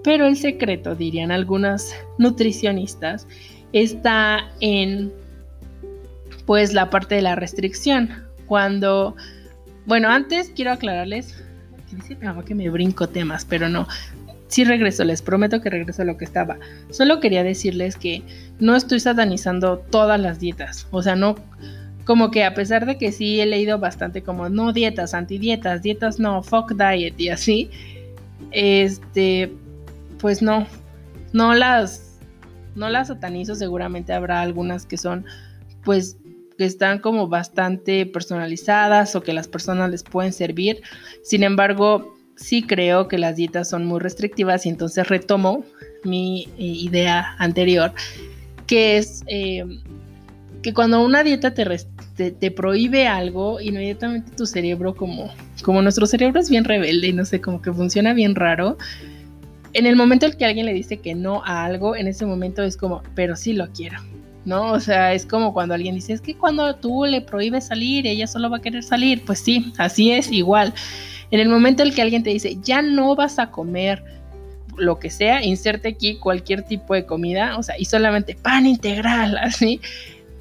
Pero 0.05 0.27
el 0.27 0.38
secreto, 0.38 0.93
dirían 0.93 1.31
algunas 1.31 1.95
nutricionistas, 2.19 3.27
está 3.74 4.51
en 4.62 5.12
pues 6.45 6.74
la 6.74 6.91
parte 6.91 7.15
de 7.15 7.24
la 7.24 7.33
restricción. 7.33 8.12
Cuando, 8.45 9.15
bueno, 9.88 10.09
antes 10.09 10.51
quiero 10.55 10.71
aclararles, 10.74 11.43
dice 11.91 12.17
que 12.45 12.53
me 12.53 12.69
brinco 12.69 13.09
temas, 13.09 13.45
pero 13.45 13.67
no. 13.67 13.88
Sí 14.47 14.63
regreso, 14.63 15.03
les 15.03 15.24
prometo 15.24 15.59
que 15.59 15.71
regreso 15.71 16.03
a 16.03 16.05
lo 16.05 16.17
que 16.17 16.25
estaba. 16.25 16.59
Solo 16.91 17.19
quería 17.19 17.43
decirles 17.43 17.95
que 17.95 18.21
no 18.59 18.75
estoy 18.75 19.00
satanizando 19.00 19.79
todas 19.79 20.19
las 20.19 20.39
dietas. 20.39 20.88
O 20.91 21.01
sea, 21.01 21.15
no, 21.15 21.35
como 22.05 22.29
que 22.29 22.43
a 22.43 22.53
pesar 22.53 22.85
de 22.85 23.00
que 23.00 23.12
sí 23.12 23.41
he 23.41 23.47
leído 23.47 23.79
bastante 23.79 24.21
como 24.21 24.50
no 24.50 24.71
dietas, 24.71 25.15
antidietas, 25.15 25.81
dietas 25.81 26.19
no, 26.19 26.43
fuck 26.43 26.74
diet 26.74 27.19
y 27.19 27.29
así, 27.29 27.71
este, 28.51 29.51
pues 30.25 30.41
no, 30.41 30.65
no 31.34 31.53
las, 31.53 32.17
no 32.74 32.89
las 32.89 33.10
satanizo, 33.10 33.53
seguramente 33.53 34.12
habrá 34.12 34.41
algunas 34.41 34.88
que 34.88 34.98
son, 34.98 35.24
pues, 35.84 36.17
que 36.58 36.65
están 36.65 36.98
como 36.98 37.27
bastante 37.27 38.08
personalizadas 38.08 39.15
o 39.15 39.22
que 39.22 39.34
las 39.34 39.48
personas 39.48 39.91
les 39.91 40.01
pueden 40.01 40.34
servir. 40.34 40.82
Sin 41.22 41.44
embargo, 41.44 42.17
sí 42.36 42.63
creo 42.63 43.08
que 43.08 43.20
las 43.20 43.36
dietas 43.36 43.70
son 43.70 43.86
muy 43.86 44.00
restrictivas 44.00 44.65
y 44.65 44.70
entonces 44.70 45.08
retomo 45.08 45.63
mi 46.03 46.46
eh, 46.58 46.63
idea 46.63 47.36
anterior, 47.38 47.94
que 48.65 48.98
es 48.98 49.24
eh, 49.27 49.63
que 50.63 50.74
cuando 50.74 51.05
una 51.05 51.24
dieta 51.24 51.53
te, 51.53 51.67
te, 52.17 52.32
te, 52.32 52.50
prohíbe 52.50 53.05
algo, 53.08 53.62
inmediatamente 53.62 54.32
tu 54.36 54.48
cerebro, 54.48 54.96
como, 54.96 55.32
como 55.62 55.84
nuestro 55.84 56.08
cerebro 56.08 56.39
es 56.39 56.50
bien 56.50 56.63
rebelde 56.63 57.10
y 57.10 57.13
no 57.13 57.25
sé, 57.25 57.41
como 57.41 57.62
que 57.62 57.72
funciona 57.72 58.15
bien 58.15 58.34
raro, 58.34 58.79
en 59.75 59.86
el 59.86 59.98
momento 59.98 60.25
en 60.25 60.32
que 60.32 60.46
alguien 60.46 60.65
le 60.65 60.74
dice 60.74 60.98
que 60.98 61.13
no 61.15 61.44
a 61.44 61.65
algo, 61.65 61.98
en 61.98 62.08
ese 62.08 62.25
momento 62.25 62.63
es 62.63 62.77
como, 62.77 63.03
pero 63.13 63.36
sí 63.36 63.51
lo 63.51 63.70
quiero, 63.74 64.00
¿no? 64.46 64.72
O 64.72 64.79
sea, 64.79 65.13
es 65.13 65.25
como 65.25 65.53
cuando 65.53 65.74
alguien 65.74 65.96
dice, 65.96 66.13
es 66.13 66.22
que 66.22 66.34
cuando 66.34 66.74
tú 66.77 67.03
le 67.03 67.20
prohíbes 67.20 67.67
salir, 67.67 68.08
ella 68.08 68.25
solo 68.25 68.50
va 68.50 68.58
a 68.58 68.62
querer 68.62 68.84
salir. 68.84 69.25
Pues 69.25 69.39
sí, 69.39 69.74
así 69.77 70.12
es, 70.12 70.32
igual. 70.32 70.74
En 71.29 71.41
el 71.41 71.50
momento 71.50 71.84
en 71.84 71.94
que 71.94 72.01
alguien 72.01 72.24
te 72.24 72.29
dice, 72.29 72.58
ya 72.63 72.82
no 72.82 73.17
vas 73.17 73.38
a 73.38 73.51
comer 73.51 74.01
lo 74.77 74.98
que 74.98 75.10
sea, 75.10 75.44
inserte 75.44 75.89
aquí 75.89 76.15
cualquier 76.20 76.63
tipo 76.63 76.94
de 76.94 77.05
comida, 77.05 77.58
o 77.58 77.63
sea, 77.63 77.77
y 77.77 77.84
solamente 77.84 78.34
pan 78.34 78.65
integral, 78.65 79.38
así. 79.41 79.82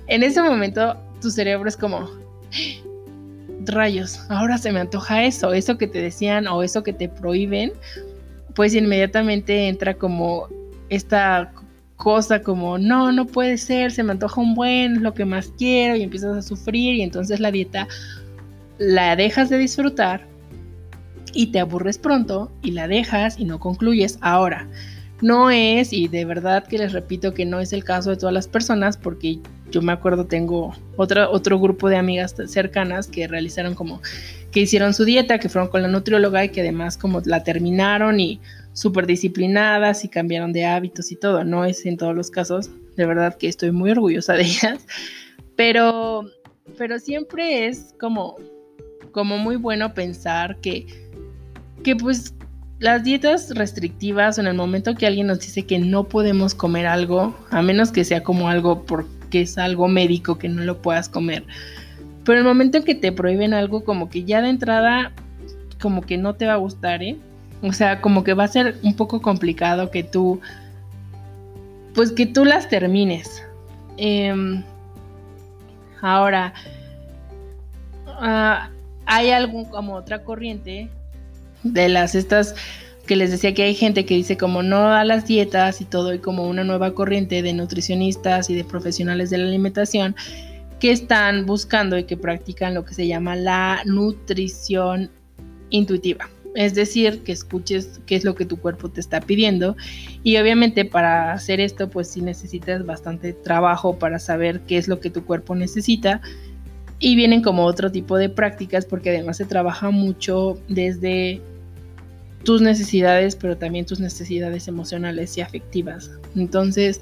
En 0.06 0.22
ese 0.22 0.42
momento 0.42 0.96
tu 1.20 1.28
cerebro 1.28 1.68
es 1.68 1.76
como, 1.76 2.08
rayos, 3.64 4.20
ahora 4.28 4.58
se 4.58 4.70
me 4.70 4.78
antoja 4.78 5.24
eso, 5.24 5.52
eso 5.52 5.76
que 5.76 5.88
te 5.88 6.00
decían 6.00 6.46
o 6.46 6.62
eso 6.62 6.84
que 6.84 6.92
te 6.92 7.08
prohíben, 7.08 7.72
pues 8.54 8.74
inmediatamente 8.74 9.68
entra 9.68 9.94
como 9.94 10.48
esta 10.88 11.52
cosa 11.96 12.42
como, 12.42 12.78
no, 12.78 13.12
no 13.12 13.26
puede 13.26 13.56
ser, 13.56 13.92
se 13.92 14.02
me 14.02 14.12
antoja 14.12 14.40
un 14.40 14.54
buen, 14.54 14.96
es 14.96 15.02
lo 15.02 15.14
que 15.14 15.24
más 15.24 15.52
quiero 15.56 15.96
y 15.96 16.02
empiezas 16.02 16.36
a 16.36 16.42
sufrir 16.42 16.96
y 16.96 17.02
entonces 17.02 17.40
la 17.40 17.50
dieta 17.50 17.88
la 18.78 19.16
dejas 19.16 19.48
de 19.48 19.58
disfrutar 19.58 20.26
y 21.32 21.48
te 21.48 21.60
aburres 21.60 21.98
pronto 21.98 22.50
y 22.62 22.72
la 22.72 22.88
dejas 22.88 23.38
y 23.38 23.44
no 23.44 23.58
concluyes. 23.58 24.18
Ahora, 24.20 24.68
no 25.20 25.50
es, 25.50 25.92
y 25.92 26.08
de 26.08 26.24
verdad 26.24 26.66
que 26.66 26.78
les 26.78 26.92
repito 26.92 27.34
que 27.34 27.44
no 27.44 27.60
es 27.60 27.72
el 27.72 27.84
caso 27.84 28.10
de 28.10 28.16
todas 28.16 28.34
las 28.34 28.48
personas, 28.48 28.96
porque 28.96 29.38
yo 29.70 29.80
me 29.80 29.92
acuerdo 29.92 30.26
tengo 30.26 30.74
otro, 30.96 31.30
otro 31.30 31.58
grupo 31.58 31.88
de 31.88 31.96
amigas 31.96 32.34
cercanas 32.46 33.06
que 33.06 33.26
realizaron 33.26 33.74
como 33.74 34.00
que 34.54 34.60
hicieron 34.60 34.94
su 34.94 35.04
dieta, 35.04 35.40
que 35.40 35.48
fueron 35.48 35.68
con 35.68 35.82
la 35.82 35.88
nutrióloga 35.88 36.44
y 36.44 36.50
que 36.50 36.60
además 36.60 36.96
como 36.96 37.20
la 37.24 37.42
terminaron 37.42 38.20
y 38.20 38.40
súper 38.72 39.04
disciplinadas 39.04 40.04
y 40.04 40.08
cambiaron 40.08 40.52
de 40.52 40.64
hábitos 40.64 41.10
y 41.10 41.16
todo. 41.16 41.42
No 41.42 41.64
es 41.64 41.84
en 41.86 41.96
todos 41.96 42.14
los 42.14 42.30
casos, 42.30 42.70
de 42.96 43.04
verdad 43.04 43.36
que 43.36 43.48
estoy 43.48 43.72
muy 43.72 43.90
orgullosa 43.90 44.34
de 44.34 44.42
ellas, 44.44 44.86
pero, 45.56 46.30
pero 46.78 47.00
siempre 47.00 47.66
es 47.66 47.96
como, 47.98 48.36
como 49.10 49.38
muy 49.38 49.56
bueno 49.56 49.92
pensar 49.92 50.60
que, 50.60 50.86
que 51.82 51.96
pues 51.96 52.32
las 52.78 53.02
dietas 53.02 53.50
restrictivas 53.56 54.38
en 54.38 54.46
el 54.46 54.54
momento 54.54 54.94
que 54.94 55.08
alguien 55.08 55.26
nos 55.26 55.40
dice 55.40 55.66
que 55.66 55.80
no 55.80 56.04
podemos 56.04 56.54
comer 56.54 56.86
algo, 56.86 57.36
a 57.50 57.60
menos 57.60 57.90
que 57.90 58.04
sea 58.04 58.22
como 58.22 58.48
algo 58.48 58.84
porque 58.86 59.40
es 59.40 59.58
algo 59.58 59.88
médico 59.88 60.38
que 60.38 60.48
no 60.48 60.62
lo 60.62 60.80
puedas 60.80 61.08
comer, 61.08 61.44
pero 62.24 62.38
el 62.38 62.44
momento 62.44 62.78
en 62.78 62.84
que 62.84 62.94
te 62.94 63.12
prohíben 63.12 63.54
algo, 63.54 63.84
como 63.84 64.08
que 64.08 64.24
ya 64.24 64.40
de 64.40 64.48
entrada, 64.48 65.12
como 65.80 66.02
que 66.02 66.16
no 66.16 66.34
te 66.34 66.46
va 66.46 66.54
a 66.54 66.56
gustar, 66.56 67.02
¿eh? 67.02 67.16
O 67.62 67.72
sea, 67.72 68.00
como 68.00 68.24
que 68.24 68.34
va 68.34 68.44
a 68.44 68.48
ser 68.48 68.76
un 68.82 68.94
poco 68.94 69.22
complicado 69.22 69.90
que 69.90 70.02
tú 70.02 70.40
pues 71.94 72.12
que 72.12 72.26
tú 72.26 72.44
las 72.44 72.68
termines. 72.68 73.42
Em, 73.96 74.62
ahora, 76.02 76.52
ah, 78.06 78.68
hay 79.06 79.30
algún 79.30 79.64
como 79.64 79.94
otra 79.94 80.24
corriente 80.24 80.90
de 81.62 81.88
las 81.88 82.14
estas 82.14 82.54
que 83.06 83.16
les 83.16 83.30
decía 83.30 83.54
que 83.54 83.62
hay 83.62 83.74
gente 83.74 84.06
que 84.06 84.14
dice 84.14 84.36
como 84.36 84.62
no 84.62 84.88
a 84.92 85.04
las 85.04 85.26
dietas 85.26 85.80
y 85.80 85.84
todo 85.84 86.14
y 86.14 86.18
como 86.18 86.48
una 86.48 86.64
nueva 86.64 86.94
corriente 86.94 87.42
de 87.42 87.52
nutricionistas 87.52 88.48
y 88.50 88.54
de 88.54 88.64
profesionales 88.64 89.30
de 89.30 89.38
la 89.38 89.44
alimentación 89.46 90.16
que 90.80 90.92
están 90.92 91.46
buscando 91.46 91.98
y 91.98 92.04
que 92.04 92.16
practican 92.16 92.74
lo 92.74 92.84
que 92.84 92.94
se 92.94 93.06
llama 93.06 93.36
la 93.36 93.82
nutrición 93.84 95.10
intuitiva. 95.70 96.28
Es 96.54 96.74
decir, 96.74 97.22
que 97.24 97.32
escuches 97.32 98.00
qué 98.06 98.14
es 98.14 98.24
lo 98.24 98.36
que 98.36 98.44
tu 98.44 98.58
cuerpo 98.58 98.88
te 98.88 99.00
está 99.00 99.20
pidiendo. 99.20 99.76
Y 100.22 100.36
obviamente 100.36 100.84
para 100.84 101.32
hacer 101.32 101.60
esto, 101.60 101.90
pues 101.90 102.08
sí 102.08 102.20
necesitas 102.20 102.86
bastante 102.86 103.32
trabajo 103.32 103.98
para 103.98 104.20
saber 104.20 104.60
qué 104.60 104.78
es 104.78 104.86
lo 104.86 105.00
que 105.00 105.10
tu 105.10 105.24
cuerpo 105.24 105.56
necesita. 105.56 106.20
Y 107.00 107.16
vienen 107.16 107.42
como 107.42 107.64
otro 107.64 107.90
tipo 107.90 108.16
de 108.16 108.28
prácticas 108.28 108.86
porque 108.86 109.10
además 109.10 109.38
se 109.38 109.46
trabaja 109.46 109.90
mucho 109.90 110.56
desde 110.68 111.42
tus 112.44 112.62
necesidades, 112.62 113.34
pero 113.34 113.56
también 113.56 113.84
tus 113.84 113.98
necesidades 113.98 114.68
emocionales 114.68 115.36
y 115.36 115.40
afectivas. 115.40 116.10
Entonces, 116.36 117.00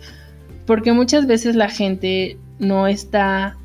porque 0.66 0.92
muchas 0.92 1.26
veces 1.26 1.56
la 1.56 1.68
gente 1.68 2.38
no 2.58 2.86
está 2.86 3.58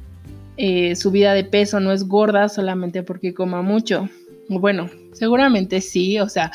eh, 0.57 0.95
subida 0.95 1.33
de 1.33 1.43
peso, 1.43 1.79
no 1.79 1.91
es 1.91 2.07
gorda 2.07 2.49
solamente 2.49 3.03
porque 3.03 3.33
coma 3.33 3.61
mucho. 3.61 4.09
Bueno, 4.49 4.89
seguramente 5.13 5.81
sí, 5.81 6.19
o 6.19 6.29
sea, 6.29 6.51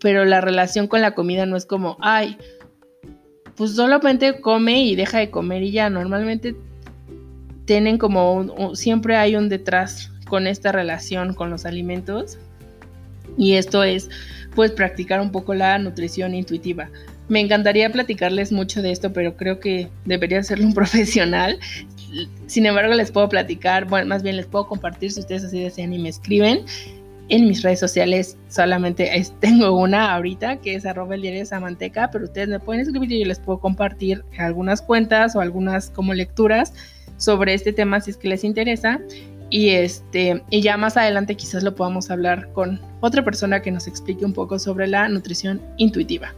pero 0.00 0.24
la 0.24 0.40
relación 0.40 0.86
con 0.86 1.00
la 1.00 1.14
comida 1.14 1.46
no 1.46 1.56
es 1.56 1.66
como, 1.66 1.96
ay, 2.00 2.36
pues 3.56 3.74
solamente 3.74 4.40
come 4.40 4.82
y 4.84 4.96
deja 4.96 5.18
de 5.18 5.30
comer 5.30 5.62
y 5.62 5.72
ya, 5.72 5.88
normalmente 5.88 6.54
tienen 7.64 7.98
como, 7.98 8.74
siempre 8.74 9.16
hay 9.16 9.36
un 9.36 9.48
detrás 9.48 10.12
con 10.28 10.46
esta 10.46 10.72
relación 10.72 11.34
con 11.34 11.50
los 11.50 11.64
alimentos 11.64 12.38
y 13.38 13.54
esto 13.54 13.82
es 13.82 14.08
pues 14.54 14.70
practicar 14.72 15.20
un 15.20 15.30
poco 15.30 15.54
la 15.54 15.78
nutrición 15.78 16.34
intuitiva. 16.34 16.88
Me 17.28 17.40
encantaría 17.40 17.90
platicarles 17.90 18.52
mucho 18.52 18.82
de 18.82 18.92
esto, 18.92 19.12
pero 19.12 19.36
creo 19.36 19.58
que 19.58 19.88
debería 20.04 20.42
serlo 20.42 20.66
un 20.66 20.74
profesional. 20.74 21.58
Sin 22.46 22.66
embargo, 22.66 22.94
les 22.94 23.10
puedo 23.10 23.28
platicar, 23.28 23.86
bueno, 23.86 24.06
más 24.06 24.22
bien 24.22 24.36
les 24.36 24.46
puedo 24.46 24.66
compartir 24.66 25.10
si 25.12 25.20
ustedes 25.20 25.44
así 25.44 25.60
desean 25.60 25.92
y 25.92 25.98
me 25.98 26.08
escriben. 26.08 26.64
En 27.28 27.48
mis 27.48 27.62
redes 27.62 27.80
sociales 27.80 28.38
solamente 28.48 29.10
tengo 29.40 29.76
una 29.76 30.14
ahorita 30.14 30.58
que 30.58 30.76
es 30.76 30.86
arroba 30.86 31.16
el 31.16 31.22
diario 31.22 31.40
de 31.40 31.46
Samanteca, 31.46 32.10
pero 32.12 32.24
ustedes 32.24 32.48
me 32.48 32.60
pueden 32.60 32.82
escribir 32.82 33.10
y 33.10 33.20
yo 33.20 33.26
les 33.26 33.40
puedo 33.40 33.58
compartir 33.58 34.24
algunas 34.38 34.80
cuentas 34.80 35.34
o 35.34 35.40
algunas 35.40 35.90
como 35.90 36.14
lecturas 36.14 36.72
sobre 37.16 37.54
este 37.54 37.72
tema 37.72 38.00
si 38.00 38.12
es 38.12 38.16
que 38.16 38.28
les 38.28 38.44
interesa. 38.44 39.00
Y 39.48 39.70
este, 39.70 40.42
y 40.50 40.60
ya 40.60 40.76
más 40.76 40.96
adelante 40.96 41.36
quizás 41.36 41.62
lo 41.62 41.74
podamos 41.74 42.10
hablar 42.10 42.52
con 42.52 42.80
otra 43.00 43.24
persona 43.24 43.62
que 43.62 43.70
nos 43.70 43.86
explique 43.86 44.24
un 44.24 44.32
poco 44.32 44.58
sobre 44.58 44.86
la 44.86 45.08
nutrición 45.08 45.60
intuitiva. 45.76 46.34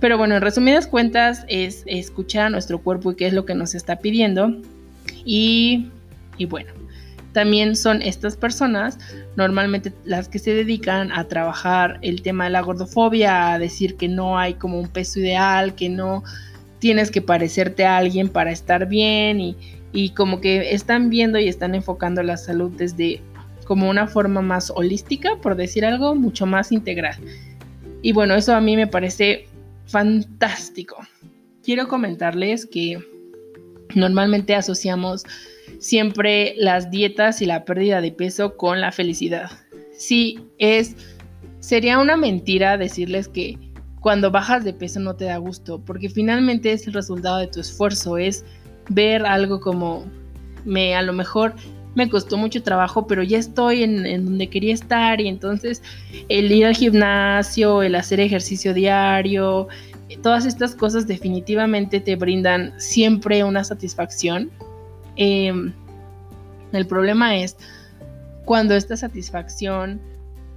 Pero 0.00 0.18
bueno, 0.18 0.34
en 0.34 0.42
resumidas 0.42 0.86
cuentas 0.86 1.44
es 1.48 1.84
escuchar 1.86 2.46
a 2.46 2.50
nuestro 2.50 2.82
cuerpo 2.82 3.12
y 3.12 3.16
qué 3.16 3.28
es 3.28 3.32
lo 3.32 3.46
que 3.46 3.54
nos 3.54 3.74
está 3.74 3.96
pidiendo. 3.96 4.52
Y, 5.24 5.90
y 6.38 6.46
bueno, 6.46 6.72
también 7.32 7.76
son 7.76 8.02
estas 8.02 8.36
personas 8.36 8.98
normalmente 9.36 9.92
las 10.04 10.28
que 10.28 10.38
se 10.38 10.52
dedican 10.54 11.12
a 11.12 11.24
trabajar 11.28 11.98
el 12.02 12.22
tema 12.22 12.44
de 12.44 12.50
la 12.50 12.60
gordofobia, 12.60 13.52
a 13.52 13.58
decir 13.58 13.96
que 13.96 14.08
no 14.08 14.38
hay 14.38 14.54
como 14.54 14.78
un 14.78 14.88
peso 14.88 15.20
ideal, 15.20 15.74
que 15.74 15.88
no 15.88 16.22
tienes 16.78 17.10
que 17.10 17.22
parecerte 17.22 17.84
a 17.84 17.96
alguien 17.96 18.28
para 18.28 18.50
estar 18.50 18.88
bien 18.88 19.40
y, 19.40 19.56
y 19.92 20.10
como 20.10 20.40
que 20.40 20.74
están 20.74 21.10
viendo 21.10 21.38
y 21.38 21.48
están 21.48 21.74
enfocando 21.74 22.22
la 22.22 22.36
salud 22.36 22.72
desde 22.76 23.22
como 23.64 23.88
una 23.88 24.06
forma 24.06 24.42
más 24.42 24.70
holística, 24.74 25.36
por 25.36 25.56
decir 25.56 25.84
algo, 25.84 26.14
mucho 26.14 26.44
más 26.44 26.72
integral. 26.72 27.16
Y 28.02 28.12
bueno, 28.12 28.34
eso 28.34 28.54
a 28.54 28.60
mí 28.60 28.76
me 28.76 28.86
parece 28.88 29.46
fantástico. 29.86 30.96
Quiero 31.62 31.86
comentarles 31.86 32.66
que 32.66 32.98
normalmente 33.94 34.54
asociamos 34.54 35.24
siempre 35.78 36.54
las 36.56 36.90
dietas 36.90 37.42
y 37.42 37.46
la 37.46 37.64
pérdida 37.64 38.00
de 38.00 38.12
peso 38.12 38.56
con 38.56 38.80
la 38.80 38.92
felicidad. 38.92 39.50
Sí, 39.96 40.38
es 40.58 40.96
sería 41.60 41.98
una 41.98 42.16
mentira 42.16 42.76
decirles 42.76 43.28
que 43.28 43.58
cuando 44.00 44.32
bajas 44.32 44.64
de 44.64 44.72
peso 44.72 44.98
no 44.98 45.14
te 45.14 45.26
da 45.26 45.36
gusto, 45.36 45.80
porque 45.84 46.08
finalmente 46.08 46.72
es 46.72 46.86
el 46.88 46.92
resultado 46.92 47.38
de 47.38 47.46
tu 47.46 47.60
esfuerzo, 47.60 48.18
es 48.18 48.44
ver 48.88 49.24
algo 49.24 49.60
como 49.60 50.04
me 50.64 50.94
a 50.94 51.02
lo 51.02 51.12
mejor 51.12 51.54
me 51.94 52.08
costó 52.08 52.36
mucho 52.36 52.62
trabajo, 52.62 53.06
pero 53.06 53.22
ya 53.22 53.38
estoy 53.38 53.82
en, 53.82 54.24
donde 54.24 54.48
quería 54.48 54.74
estar 54.74 55.20
y 55.20 55.28
entonces 55.28 55.82
el 56.28 56.50
ir 56.50 56.66
al 56.66 56.74
gimnasio, 56.74 57.82
el 57.82 57.94
hacer 57.94 58.18
ejercicio 58.20 58.72
diario, 58.74 59.68
todas 60.22 60.46
estas 60.46 60.74
cosas 60.74 61.06
definitivamente 61.06 62.00
te 62.00 62.16
brindan 62.16 62.72
siempre 62.78 63.44
una 63.44 63.64
satisfacción. 63.64 64.50
Em, 65.16 65.72
el 66.72 66.86
problema 66.86 67.36
es 67.36 67.56
cuando 68.44 68.74
esta 68.74 68.96
satisfacción 68.96 70.00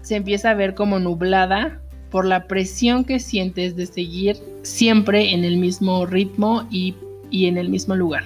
se 0.01 0.15
empieza 0.15 0.51
a 0.51 0.53
ver 0.53 0.75
como 0.75 0.99
nublada 0.99 1.79
por 2.09 2.25
la 2.25 2.47
presión 2.47 3.03
que 3.03 3.19
sientes 3.19 3.75
de 3.75 3.85
seguir 3.85 4.37
siempre 4.61 5.33
en 5.33 5.43
el 5.43 5.57
mismo 5.57 6.05
ritmo 6.05 6.67
y 6.69 6.95
y 7.29 7.47
en 7.47 7.57
el 7.57 7.69
mismo 7.69 7.95
lugar. 7.95 8.23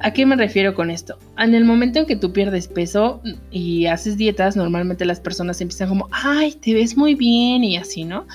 ¿A 0.00 0.12
qué 0.12 0.26
me 0.26 0.34
refiero 0.34 0.74
con 0.74 0.90
esto? 0.90 1.18
En 1.38 1.54
el 1.54 1.64
momento 1.64 2.00
en 2.00 2.06
que 2.06 2.16
tú 2.16 2.32
pierdes 2.32 2.66
peso 2.66 3.20
y 3.52 3.86
haces 3.86 4.16
dietas, 4.16 4.56
normalmente 4.56 5.04
las 5.04 5.20
personas 5.20 5.60
empiezan 5.60 5.88
como, 5.88 6.08
ay, 6.10 6.52
te 6.54 6.74
ves 6.74 6.96
muy 6.96 7.14
bien 7.14 7.62
y 7.62 7.76
así, 7.76 8.04
¿no? 8.04 8.26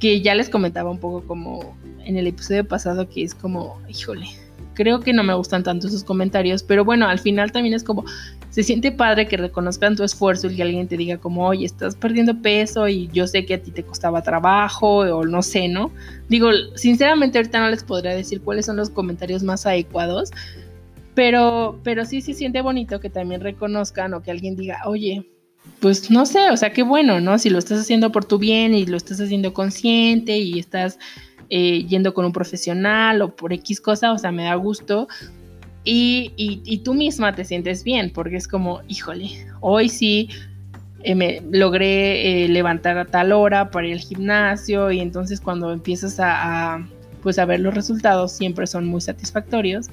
Que 0.00 0.20
ya 0.20 0.34
les 0.34 0.48
comentaba 0.48 0.90
un 0.90 0.98
poco 0.98 1.22
como 1.26 1.76
en 2.04 2.16
el 2.16 2.26
episodio 2.26 2.66
pasado 2.66 3.08
que 3.08 3.22
es 3.22 3.34
como, 3.34 3.80
híjole, 3.88 4.26
creo 4.76 5.00
que 5.00 5.12
no 5.12 5.24
me 5.24 5.34
gustan 5.34 5.64
tanto 5.64 5.88
esos 5.88 6.04
comentarios, 6.04 6.62
pero 6.62 6.84
bueno, 6.84 7.08
al 7.08 7.18
final 7.18 7.50
también 7.50 7.74
es 7.74 7.82
como, 7.82 8.04
se 8.50 8.62
siente 8.62 8.92
padre 8.92 9.26
que 9.26 9.36
reconozcan 9.36 9.96
tu 9.96 10.04
esfuerzo 10.04 10.46
y 10.46 10.56
que 10.56 10.62
alguien 10.62 10.86
te 10.86 10.96
diga 10.96 11.18
como, 11.18 11.46
oye, 11.46 11.66
estás 11.66 11.96
perdiendo 11.96 12.40
peso 12.40 12.86
y 12.86 13.08
yo 13.12 13.26
sé 13.26 13.44
que 13.44 13.54
a 13.54 13.62
ti 13.62 13.70
te 13.70 13.82
costaba 13.82 14.22
trabajo 14.22 14.98
o 14.98 15.24
no 15.24 15.42
sé, 15.42 15.68
¿no? 15.68 15.90
Digo, 16.28 16.50
sinceramente 16.74 17.38
ahorita 17.38 17.58
no 17.58 17.70
les 17.70 17.82
podría 17.82 18.14
decir 18.14 18.40
cuáles 18.42 18.66
son 18.66 18.76
los 18.76 18.90
comentarios 18.90 19.42
más 19.42 19.66
adecuados, 19.66 20.30
pero, 21.14 21.80
pero 21.82 22.04
sí 22.04 22.20
se 22.20 22.34
siente 22.34 22.60
bonito 22.60 23.00
que 23.00 23.10
también 23.10 23.40
reconozcan 23.40 24.14
o 24.14 24.22
que 24.22 24.30
alguien 24.30 24.56
diga, 24.56 24.82
oye, 24.84 25.26
pues 25.80 26.10
no 26.10 26.26
sé, 26.26 26.50
o 26.50 26.56
sea, 26.56 26.72
qué 26.72 26.82
bueno, 26.82 27.20
¿no? 27.20 27.38
Si 27.38 27.50
lo 27.50 27.58
estás 27.58 27.80
haciendo 27.80 28.10
por 28.12 28.24
tu 28.24 28.38
bien 28.38 28.74
y 28.74 28.86
lo 28.86 28.96
estás 28.96 29.20
haciendo 29.20 29.52
consciente 29.52 30.38
y 30.38 30.58
estás 30.58 30.98
eh, 31.50 31.84
yendo 31.86 32.14
con 32.14 32.24
un 32.24 32.32
profesional 32.32 33.22
o 33.22 33.36
por 33.36 33.52
X 33.52 33.80
cosa, 33.80 34.12
o 34.12 34.18
sea, 34.18 34.32
me 34.32 34.44
da 34.44 34.54
gusto, 34.54 35.06
y, 35.88 36.80
tú 36.84 36.94
misma 36.94 37.34
te 37.34 37.44
sientes 37.44 37.84
bien, 37.84 38.10
porque 38.12 38.36
es 38.36 38.48
como, 38.48 38.80
híjole, 38.88 39.30
hoy 39.60 39.88
sí 39.88 40.28
eh, 41.04 41.14
me 41.14 41.40
logré 41.50 42.44
eh, 42.44 42.48
levantar 42.48 42.98
a 42.98 43.04
tal 43.04 43.32
hora 43.32 43.70
para 43.70 43.86
ir 43.86 43.94
al 43.94 44.00
gimnasio 44.00 44.90
y 44.90 45.00
entonces 45.00 45.40
cuando 45.40 45.72
empiezas 45.72 46.16
a, 46.18 46.84
pues 47.22 47.38
a 47.38 47.44
ver 47.44 47.60
los 47.60 47.74
resultados 47.74 48.32
siempre 48.32 48.66
son 48.66 48.86
muy 48.86 49.00
satisfactorios. 49.00 49.86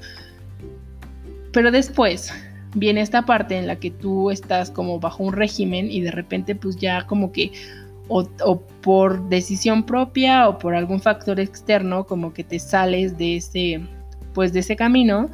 Pero 1.52 1.70
después 1.70 2.34
viene 2.74 3.02
esta 3.02 3.24
parte 3.24 3.58
en 3.58 3.68
la 3.68 3.78
que 3.78 3.92
tú 3.92 4.32
estás 4.32 4.72
como 4.72 5.00
bajo 5.00 5.24
un 5.24 5.34
régimen 5.34 5.92
y 5.92 6.02
de 6.02 6.12
repente 6.12 6.56
pues 6.56 6.78
ya 6.78 7.06
como 7.06 7.32
que 7.32 7.52
o, 8.08 8.28
o, 8.44 8.62
por 8.82 9.30
decisión 9.30 9.84
propia 9.84 10.50
o 10.50 10.58
por 10.58 10.76
algún 10.76 11.00
factor 11.00 11.40
externo 11.40 12.06
como 12.06 12.34
que 12.34 12.44
te 12.44 12.60
sales 12.60 13.18
de 13.18 13.38
ese 13.38 13.82
pues 14.34 14.52
de 14.52 14.60
ese 14.60 14.76
camino 14.76 15.30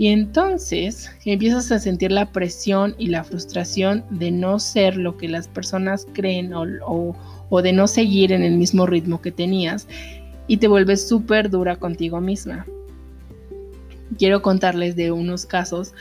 y 0.00 0.08
entonces 0.08 1.10
empiezas 1.26 1.70
a 1.70 1.78
sentir 1.78 2.10
la 2.10 2.32
presión 2.32 2.94
y 2.96 3.08
la 3.08 3.22
frustración 3.22 4.02
de 4.08 4.30
no 4.30 4.58
ser 4.58 4.96
lo 4.96 5.18
que 5.18 5.28
las 5.28 5.46
personas 5.46 6.06
creen 6.14 6.54
o, 6.54 7.60
de 7.62 7.72
no 7.74 7.86
seguir 7.86 8.32
en 8.32 8.42
el 8.42 8.56
mismo 8.56 8.86
ritmo 8.86 9.20
que 9.20 9.30
tenías 9.30 9.86
y 10.46 10.56
te 10.56 10.68
vuelves 10.68 11.06
súper 11.06 11.50
dura 11.50 11.76
contigo 11.76 12.18
misma. 12.18 12.64
Quiero 14.16 14.40
contarles 14.40 14.96
de 14.96 15.12
unos 15.12 15.44
casos 15.44 15.92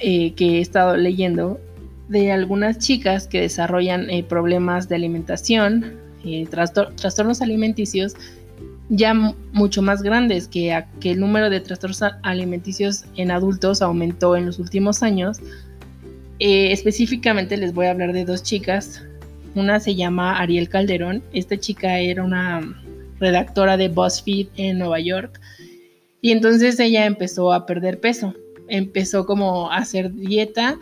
eh, 0.00 0.34
que 0.34 0.58
he 0.58 0.60
estado 0.60 0.96
leyendo 0.96 1.60
de 2.08 2.32
algunas 2.32 2.78
chicas 2.78 3.26
que 3.26 3.40
desarrollan 3.40 4.10
eh, 4.10 4.22
problemas 4.22 4.88
de 4.88 4.96
alimentación, 4.96 5.96
eh, 6.24 6.46
trastornos 6.46 7.42
alimenticios 7.42 8.14
ya 8.88 9.14
mucho 9.52 9.82
más 9.82 10.02
grandes, 10.02 10.46
que, 10.46 10.84
que 11.00 11.10
el 11.12 11.20
número 11.20 11.50
de 11.50 11.60
trastornos 11.60 12.02
alimenticios 12.22 13.04
en 13.16 13.32
adultos 13.32 13.82
aumentó 13.82 14.36
en 14.36 14.46
los 14.46 14.60
últimos 14.60 15.02
años. 15.02 15.38
Específicamente 16.38 17.56
les 17.56 17.74
voy 17.74 17.86
a 17.86 17.90
hablar 17.90 18.12
de 18.12 18.24
dos 18.24 18.44
chicas. 18.44 19.02
Una 19.56 19.80
se 19.80 19.96
llama 19.96 20.38
Ariel 20.38 20.68
Calderón. 20.68 21.22
Esta 21.32 21.56
chica 21.56 21.98
era 21.98 22.22
una 22.22 22.60
redactora 23.18 23.76
de 23.76 23.88
BuzzFeed 23.88 24.48
en 24.56 24.78
Nueva 24.78 25.00
York. 25.00 25.40
Y 26.20 26.30
entonces 26.30 26.78
ella 26.80 27.06
empezó 27.06 27.52
a 27.52 27.66
perder 27.66 28.00
peso, 28.00 28.34
empezó 28.68 29.26
como 29.26 29.70
a 29.70 29.78
hacer 29.78 30.12
dieta 30.12 30.78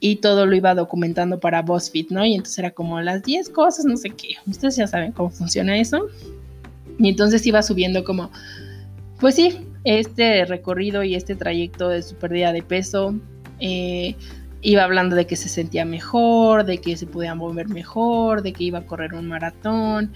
y 0.00 0.16
todo 0.16 0.46
lo 0.46 0.54
iba 0.54 0.74
documentando 0.74 1.40
para 1.40 1.62
BuzzFeed, 1.62 2.10
¿no? 2.10 2.24
Y 2.24 2.34
entonces 2.34 2.58
era 2.58 2.70
como 2.70 3.00
las 3.00 3.22
10 3.22 3.50
cosas, 3.50 3.84
no 3.84 3.96
sé 3.96 4.10
qué. 4.10 4.36
Ustedes 4.46 4.76
ya 4.76 4.86
saben 4.86 5.12
cómo 5.12 5.30
funciona 5.30 5.78
eso. 5.78 6.06
Y 6.98 7.08
entonces 7.08 7.44
iba 7.46 7.62
subiendo 7.62 8.04
como, 8.04 8.30
pues 9.20 9.34
sí, 9.34 9.58
este 9.84 10.44
recorrido 10.44 11.02
y 11.02 11.14
este 11.14 11.34
trayecto 11.34 11.88
de 11.88 12.02
su 12.02 12.14
pérdida 12.14 12.52
de 12.52 12.62
peso. 12.62 13.14
Eh, 13.60 14.14
iba 14.60 14.84
hablando 14.84 15.16
de 15.16 15.26
que 15.26 15.36
se 15.36 15.48
sentía 15.48 15.84
mejor, 15.84 16.64
de 16.64 16.78
que 16.78 16.96
se 16.96 17.06
podía 17.06 17.34
mover 17.34 17.68
mejor, 17.68 18.42
de 18.42 18.52
que 18.52 18.64
iba 18.64 18.80
a 18.80 18.86
correr 18.86 19.14
un 19.14 19.26
maratón. 19.26 20.12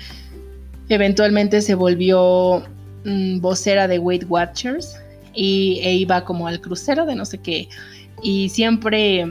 Eventualmente 0.88 1.60
se 1.60 1.74
volvió 1.74 2.62
mm, 3.04 3.40
vocera 3.40 3.88
de 3.88 3.98
Weight 3.98 4.24
Watchers 4.28 5.01
y 5.34 5.80
e 5.82 5.94
iba 5.94 6.24
como 6.24 6.46
al 6.46 6.60
crucero 6.60 7.06
de 7.06 7.14
no 7.14 7.24
sé 7.24 7.38
qué. 7.38 7.68
Y 8.22 8.48
siempre 8.48 9.24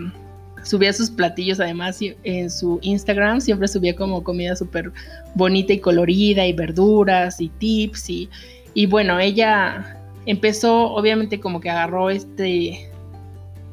subía 0.64 0.94
sus 0.94 1.10
platillos, 1.10 1.60
además 1.60 2.00
en 2.24 2.50
su 2.50 2.80
Instagram 2.82 3.42
siempre 3.42 3.68
subía 3.68 3.96
como 3.96 4.24
comida 4.24 4.56
súper 4.56 4.92
bonita 5.36 5.74
y 5.74 5.80
colorida 5.80 6.46
y 6.46 6.54
verduras 6.54 7.42
y 7.42 7.50
tips 7.50 8.10
y, 8.10 8.30
y 8.74 8.86
bueno, 8.86 9.20
ella 9.20 9.98
empezó 10.26 10.92
obviamente 10.94 11.40
como 11.40 11.60
que 11.60 11.70
agarró 11.70 12.10
este, 12.10 12.90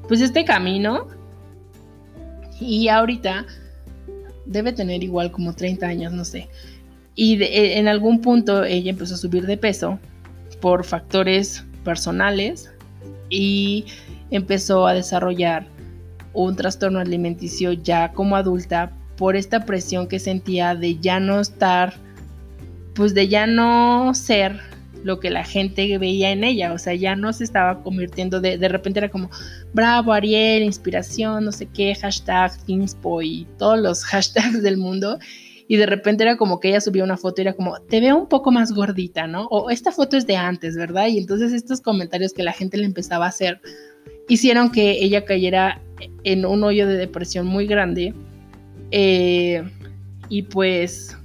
pues 0.07 0.21
este 0.21 0.45
camino 0.45 1.09
y 2.61 2.89
ahorita 2.89 3.47
debe 4.47 4.73
tener 4.73 5.05
igual 5.05 5.31
como 5.31 5.55
30 5.55 5.87
años, 5.87 6.13
no 6.13 6.25
sé. 6.25 6.49
Y 7.15 7.39
en 7.43 7.89
algún 7.89 8.21
punto 8.21 8.65
ella 8.65 8.91
empezó 8.91 9.15
a 9.15 9.19
subir 9.19 9.47
de 9.47 9.57
peso 9.57 9.99
por 10.61 10.85
factores 10.85 11.65
personales 11.89 12.71
y 13.31 13.87
empezó 14.31 14.87
a 14.87 14.93
desarrollar 14.93 15.67
un 16.35 16.55
trastorno 16.55 16.99
alimenticio 16.99 17.73
ya 17.73 18.13
como 18.13 18.37
adulta 18.37 18.93
por 19.17 19.37
esta 19.37 19.65
presión 19.65 20.07
que 20.07 20.19
sentía 20.19 20.75
de 20.75 20.99
ya 20.99 21.19
no 21.19 21.41
estar, 21.41 21.95
pues 22.95 23.15
de 23.15 23.27
ya 23.29 23.47
no 23.47 24.13
ser 24.13 24.61
lo 25.03 25.19
que 25.19 25.31
la 25.31 25.45
gente 25.45 25.97
veía 25.97 26.31
en 26.31 26.45
ella, 26.45 26.75
o 26.75 26.79
sea, 26.79 26.95
ya 26.95 27.17
no 27.17 27.33
se 27.33 27.45
estaba 27.45 27.83
convirtiendo, 27.83 28.43
de, 28.43 28.59
de 28.59 28.69
repente 28.69 28.99
era 28.99 29.09
como, 29.09 29.31
bravo 29.73 30.13
Ariel, 30.13 30.63
inspiración, 30.63 31.47
no 31.47 31.53
sé 31.53 31.67
qué, 31.73 31.95
hashtag, 31.95 32.53
Thingspo 32.67 33.23
y 33.23 33.47
todos 33.57 33.79
los 33.79 34.05
hashtags 34.11 34.63
del 34.63 34.77
mundo, 34.77 35.19
y 35.69 35.77
de 35.77 35.87
repente 35.87 36.25
era 36.25 36.39
como 36.39 36.61
que 36.61 36.71
ella 36.71 36.81
subía 36.81 37.05
una 37.05 37.19
foto 37.19 37.41
y 37.41 37.43
era 37.43 37.53
como, 37.53 37.79
te 37.83 38.01
veo 38.01 38.17
un 38.17 38.27
poco 38.27 38.51
más 38.51 38.73
gordita, 38.73 39.27
¿no? 39.27 39.45
O 39.49 39.69
esta 39.69 39.93
foto 39.93 40.17
es 40.17 40.27
de 40.27 40.35
antes, 40.35 40.77
¿verdad? 40.77 41.09
Y 41.09 41.19
entonces 41.19 41.53
estos 41.53 41.83
comentarios 41.83 42.33
que 42.33 42.43
la 42.43 42.53
gente 42.53 42.79
le 42.79 42.87
empezaba 42.87 43.27
a 43.27 43.29
hacer 43.29 43.61
hicieron 44.29 44.73
que 44.73 45.05
ella 45.05 45.27
cayera 45.27 45.83
en 46.25 46.47
un 46.47 46.65
hoyo 46.65 46.87
de 46.87 46.97
depresión 46.97 47.47
muy 47.47 47.67
grande 47.67 48.15
eh, 48.91 49.63
y 50.31 50.43
pues 50.43 51.17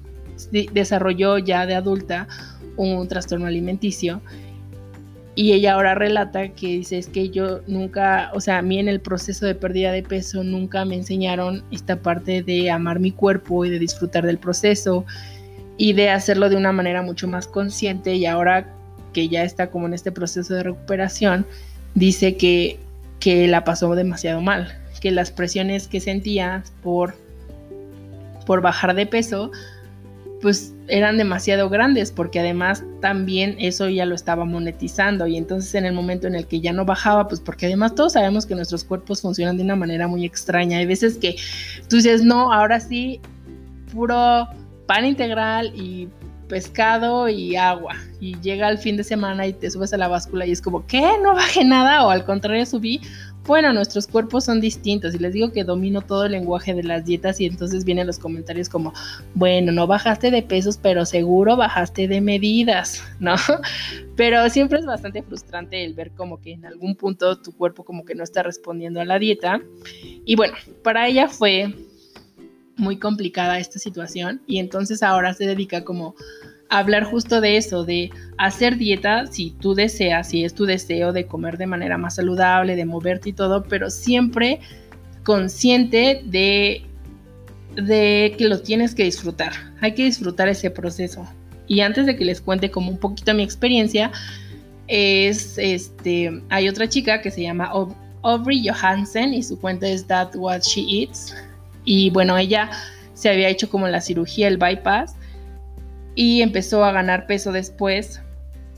desarrolló 0.52 1.38
ya 1.38 1.66
de 1.66 1.76
adulta 1.76 2.28
un 2.76 3.08
trastorno 3.08 3.46
alimenticio 3.46 4.22
y 5.36 5.54
ella 5.54 5.74
ahora 5.74 5.96
relata 5.96 6.50
que 6.50 6.68
dice 6.68 6.98
es 6.98 7.08
que 7.08 7.30
yo 7.30 7.62
nunca, 7.68 8.32
o 8.34 8.40
sea, 8.40 8.60
a 8.60 8.62
mí 8.62 8.80
en 8.80 8.88
el 8.88 9.00
proceso 9.00 9.46
de 9.46 9.56
pérdida 9.56 9.92
de 9.92 10.04
peso 10.04 10.44
nunca 10.44 10.86
me 10.86 10.96
enseñaron 10.96 11.64
esta 11.72 11.96
parte 11.96 12.44
de 12.44 12.70
amar 12.70 13.00
mi 13.00 13.12
cuerpo 13.12 13.66
y 13.66 13.70
de 13.70 13.80
disfrutar 13.80 14.26
del 14.26 14.38
proceso 14.38 15.06
y 15.78 15.94
de 15.94 16.10
hacerlo 16.10 16.50
de 16.50 16.56
una 16.56 16.72
manera 16.72 17.02
mucho 17.02 17.28
más 17.28 17.48
consciente 17.48 18.14
y 18.14 18.26
ahora 18.26 18.68
que 19.12 19.28
ya 19.28 19.44
está 19.44 19.72
como 19.72 19.88
en 19.88 19.94
este 19.94 20.12
proceso 20.12 20.54
de 20.54 20.64
recuperación, 20.64 21.46
dice 21.96 22.38
que 22.38 22.80
que 23.24 23.48
la 23.48 23.64
pasó 23.64 23.96
demasiado 23.96 24.42
mal, 24.42 24.78
que 25.00 25.10
las 25.10 25.32
presiones 25.32 25.88
que 25.88 26.02
sentía 26.02 26.62
por, 26.82 27.16
por 28.46 28.60
bajar 28.60 28.96
de 28.96 29.06
peso, 29.06 29.50
pues 30.42 30.73
eran 30.88 31.18
demasiado 31.18 31.70
grandes, 31.70 32.12
porque 32.12 32.40
además 32.40 32.84
también 33.02 33.56
eso 33.60 33.90
ya 33.90 34.06
lo 34.06 34.16
estaba 34.16 34.46
monetizando 34.46 35.28
y 35.28 35.38
entonces 35.38 35.74
en 35.76 35.86
el 35.86 35.94
momento 35.94 36.28
en 36.28 36.36
el 36.36 36.48
que 36.48 36.60
ya 36.60 36.74
no 36.74 36.86
bajaba, 36.86 37.28
pues 37.28 37.40
porque 37.40 37.68
además 37.68 37.96
todos 37.96 38.14
sabemos 38.14 38.46
que 38.46 38.56
nuestros 38.56 38.84
cuerpos 38.84 39.22
funcionan 39.22 39.58
de 39.58 39.64
una 39.64 39.76
manera 39.76 40.08
muy 40.08 40.26
extraña. 40.26 40.80
Hay 40.80 40.86
veces 40.86 41.18
que 41.18 41.36
tú 41.90 41.98
dices, 41.98 42.24
no, 42.24 42.52
ahora 42.52 42.80
sí, 42.80 43.22
puro 43.94 44.48
pan 44.88 45.06
integral 45.06 45.72
y 45.76 46.10
pescado 46.48 47.30
y 47.30 47.56
agua. 47.56 47.96
Y 48.20 48.40
llega 48.42 48.70
el 48.70 48.78
fin 48.78 48.98
de 48.98 49.04
semana 49.04 49.48
y 49.48 49.54
te 49.54 49.72
subes 49.72 49.94
a 49.94 49.98
la 49.98 50.08
báscula 50.08 50.46
y 50.46 50.52
es 50.52 50.62
como, 50.62 50.86
¿qué? 50.86 51.02
No 51.24 51.34
bajé 51.34 51.64
nada 51.64 52.06
o 52.06 52.10
al 52.10 52.26
contrario 52.26 52.66
subí. 52.66 53.02
Bueno, 53.46 53.74
nuestros 53.74 54.08
cuerpos 54.08 54.46
son 54.46 54.62
distintos 54.62 55.14
y 55.14 55.20
les 55.20 55.34
digo 55.34 55.52
que 55.52 55.66
domino 55.66 56.02
todo 56.02 56.26
el 56.26 56.32
lenguaje 56.32 56.74
de 56.74 56.84
las 56.84 57.04
dietas 57.04 57.42
y 57.42 57.46
entonces 57.46 57.84
vienen 57.84 58.08
los 58.08 58.18
comentarios 58.18 58.70
como, 58.70 58.94
bueno, 59.34 59.74
no 59.74 59.86
bajaste 59.86 60.32
de 60.32 60.42
pesos, 60.44 60.80
pero 60.82 61.06
seguro 61.06 61.58
bajaste 61.58 62.08
de 62.08 62.22
medidas, 62.22 63.04
¿no? 63.20 63.36
Pero 64.16 64.48
siempre 64.50 64.78
es 64.78 64.86
bastante 64.86 65.24
frustrante 65.24 65.84
el 65.84 65.96
ver 65.96 66.12
como 66.12 66.40
que 66.40 66.52
en 66.52 66.66
algún 66.66 66.96
punto 66.96 67.42
tu 67.42 67.52
cuerpo 67.52 67.84
como 67.84 68.06
que 68.06 68.14
no 68.14 68.24
está 68.24 68.44
respondiendo 68.44 69.02
a 69.02 69.06
la 69.06 69.18
dieta. 69.18 69.60
Y 70.24 70.36
bueno, 70.36 70.54
para 70.84 71.08
ella 71.08 71.28
fue 71.28 71.74
muy 72.78 72.98
complicada 72.98 73.60
esta 73.60 73.80
situación 73.80 74.42
y 74.48 74.60
entonces 74.60 75.04
ahora 75.04 75.34
se 75.34 75.46
dedica 75.46 75.84
como 75.84 76.16
hablar 76.80 77.04
justo 77.04 77.42
de 77.42 77.58
eso, 77.58 77.86
de 77.86 78.10
hacer 78.38 78.78
dieta 78.78 79.28
si 79.28 79.52
tú 79.52 79.76
deseas, 79.76 80.30
si 80.30 80.44
es 80.44 80.54
tu 80.54 80.66
deseo 80.66 81.14
de 81.14 81.26
comer 81.26 81.58
de 81.58 81.68
manera 81.68 81.98
más 81.98 82.16
saludable, 82.16 82.76
de 82.76 82.86
moverte 82.86 83.30
y 83.30 83.34
todo, 83.34 83.64
pero 83.64 83.90
siempre 83.90 84.60
consciente 85.24 86.22
de, 86.26 86.84
que 87.76 88.46
lo 88.48 88.62
tienes 88.62 88.96
que 88.96 89.04
disfrutar. 89.04 89.54
Hay 89.82 89.94
que 89.94 90.04
disfrutar 90.04 90.50
ese 90.50 90.72
proceso. 90.72 91.28
Y 91.68 91.82
antes 91.82 92.06
de 92.06 92.16
que 92.16 92.26
les 92.26 92.42
cuente 92.42 92.72
como 92.72 92.92
un 92.92 92.98
poquito 92.98 93.34
mi 93.34 93.44
experiencia, 93.44 94.12
es 94.88 95.58
este, 95.58 96.42
hay 96.50 96.68
otra 96.68 96.90
chica 96.90 97.22
que 97.22 97.32
se 97.32 97.42
llama 97.42 97.72
Aubrey 98.22 98.68
Johansen 98.68 99.34
y 99.34 99.44
su 99.44 99.60
cuenta 99.60 99.88
es 99.88 100.06
That 100.08 100.36
What 100.36 100.62
She 100.62 101.04
Eats 101.04 101.34
y 101.86 102.10
bueno, 102.10 102.38
ella 102.38 102.70
se 103.14 103.30
había 103.30 103.50
hecho 103.50 103.70
como 103.70 103.88
la 103.88 104.02
cirugía, 104.02 104.48
el 104.48 104.58
bypass, 104.58 105.16
y 106.16 106.42
empezó 106.42 106.84
a 106.84 106.92
ganar 106.92 107.26
peso 107.26 107.52
después. 107.52 108.22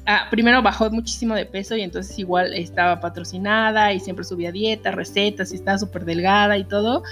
Ah, 0.06 0.28
primero 0.30 0.62
bajó 0.62 0.89
muchísimo 0.91 1.34
de 1.34 1.45
peso 1.45 1.76
y 1.76 1.82
entonces 1.82 2.17
igual 2.19 2.54
estaba 2.54 3.00
patrocinada 3.00 3.91
y 3.93 4.00
siempre 4.00 4.24
subía 4.24 4.52
dieta, 4.52 4.91
recetas 4.91 5.52
y 5.52 5.56
estaba 5.56 5.78
súper 5.78 6.06
delgada 6.06 6.58
y 6.58 6.63
todo. 6.63 7.04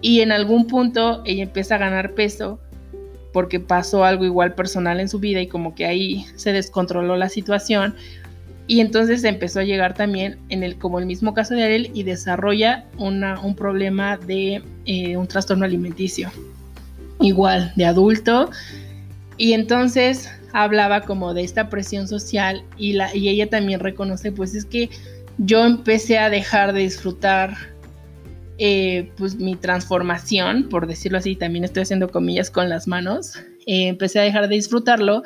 Y 0.00 0.20
en 0.20 0.32
algún 0.32 0.66
punto 0.66 1.22
ella 1.24 1.42
empieza 1.42 1.74
a 1.74 1.78
ganar 1.78 2.14
peso 2.14 2.58
porque 3.32 3.60
pasó 3.60 4.04
algo 4.04 4.24
igual 4.24 4.54
personal 4.54 4.98
en 4.98 5.08
su 5.08 5.18
vida 5.18 5.42
y 5.42 5.46
como 5.46 5.74
que 5.74 5.84
ahí 5.84 6.24
se 6.36 6.52
descontroló 6.52 7.16
la 7.16 7.28
situación 7.28 7.94
y 8.68 8.80
entonces 8.80 9.22
empezó 9.24 9.60
a 9.60 9.64
llegar 9.64 9.94
también 9.94 10.38
en 10.48 10.62
el, 10.62 10.76
como 10.76 10.98
el 10.98 11.06
mismo 11.06 11.34
caso 11.34 11.54
de 11.54 11.62
Ariel, 11.62 11.90
y 11.94 12.02
desarrolla 12.02 12.84
una, 12.98 13.40
un 13.40 13.54
problema 13.54 14.16
de 14.16 14.62
eh, 14.86 15.16
un 15.16 15.28
trastorno 15.28 15.64
alimenticio. 15.64 16.30
Igual, 17.20 17.72
de 17.76 17.86
adulto. 17.86 18.50
Y 19.38 19.52
entonces 19.52 20.30
hablaba 20.52 21.02
como 21.02 21.34
de 21.34 21.42
esta 21.42 21.68
presión 21.68 22.08
social 22.08 22.64
y, 22.76 22.94
la, 22.94 23.14
y 23.14 23.28
ella 23.28 23.48
también 23.48 23.80
reconoce, 23.80 24.32
pues 24.32 24.54
es 24.54 24.64
que 24.64 24.88
yo 25.38 25.64
empecé 25.64 26.18
a 26.18 26.30
dejar 26.30 26.72
de 26.72 26.80
disfrutar 26.80 27.56
eh, 28.58 29.10
pues 29.18 29.36
mi 29.36 29.54
transformación, 29.54 30.68
por 30.70 30.86
decirlo 30.86 31.18
así, 31.18 31.36
también 31.36 31.64
estoy 31.64 31.82
haciendo 31.82 32.08
comillas 32.08 32.50
con 32.50 32.70
las 32.70 32.88
manos, 32.88 33.36
eh, 33.66 33.88
empecé 33.88 34.18
a 34.18 34.22
dejar 34.22 34.48
de 34.48 34.54
disfrutarlo 34.54 35.22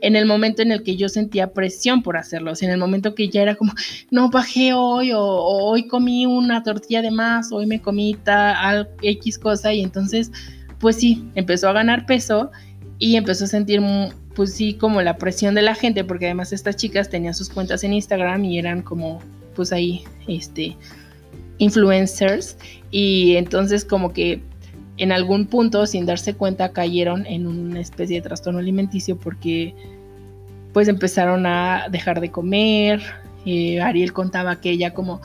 en 0.00 0.16
el 0.16 0.24
momento 0.24 0.62
en 0.62 0.72
el 0.72 0.82
que 0.82 0.96
yo 0.96 1.10
sentía 1.10 1.52
presión 1.52 2.02
por 2.02 2.16
hacerlo, 2.16 2.52
o 2.52 2.54
sea, 2.54 2.68
en 2.68 2.72
el 2.72 2.80
momento 2.80 3.14
que 3.14 3.28
ya 3.28 3.42
era 3.42 3.56
como, 3.56 3.74
no 4.10 4.30
bajé 4.30 4.72
hoy, 4.72 5.12
o, 5.12 5.20
hoy 5.20 5.86
comí 5.86 6.24
una 6.24 6.62
tortilla 6.62 7.02
de 7.02 7.10
más, 7.10 7.52
hoy 7.52 7.66
me 7.66 7.80
comí 7.80 8.16
tal 8.24 8.88
X 9.02 9.38
cosa, 9.38 9.74
y 9.74 9.82
entonces, 9.82 10.32
pues 10.80 10.96
sí, 10.96 11.28
empezó 11.34 11.68
a 11.68 11.74
ganar 11.74 12.06
peso 12.06 12.50
y 13.02 13.16
empezó 13.16 13.46
a 13.46 13.48
sentir, 13.48 13.82
pues 14.36 14.54
sí, 14.54 14.74
como 14.74 15.02
la 15.02 15.16
presión 15.16 15.56
de 15.56 15.62
la 15.62 15.74
gente, 15.74 16.04
porque 16.04 16.26
además 16.26 16.52
estas 16.52 16.76
chicas 16.76 17.10
tenían 17.10 17.34
sus 17.34 17.50
cuentas 17.50 17.82
en 17.82 17.94
Instagram 17.94 18.44
y 18.44 18.60
eran 18.60 18.80
como, 18.80 19.18
pues 19.56 19.72
ahí, 19.72 20.04
este, 20.28 20.76
influencers, 21.58 22.56
y 22.92 23.34
entonces 23.34 23.84
como 23.84 24.12
que 24.12 24.40
en 24.98 25.10
algún 25.10 25.46
punto, 25.46 25.84
sin 25.86 26.06
darse 26.06 26.34
cuenta, 26.34 26.68
cayeron 26.68 27.26
en 27.26 27.48
una 27.48 27.80
especie 27.80 28.18
de 28.18 28.22
trastorno 28.22 28.60
alimenticio 28.60 29.16
porque 29.18 29.74
pues 30.72 30.86
empezaron 30.86 31.44
a 31.44 31.88
dejar 31.90 32.20
de 32.20 32.30
comer. 32.30 33.02
Eh, 33.44 33.80
Ariel 33.80 34.12
contaba 34.12 34.60
que 34.60 34.70
ella 34.70 34.94
como 34.94 35.20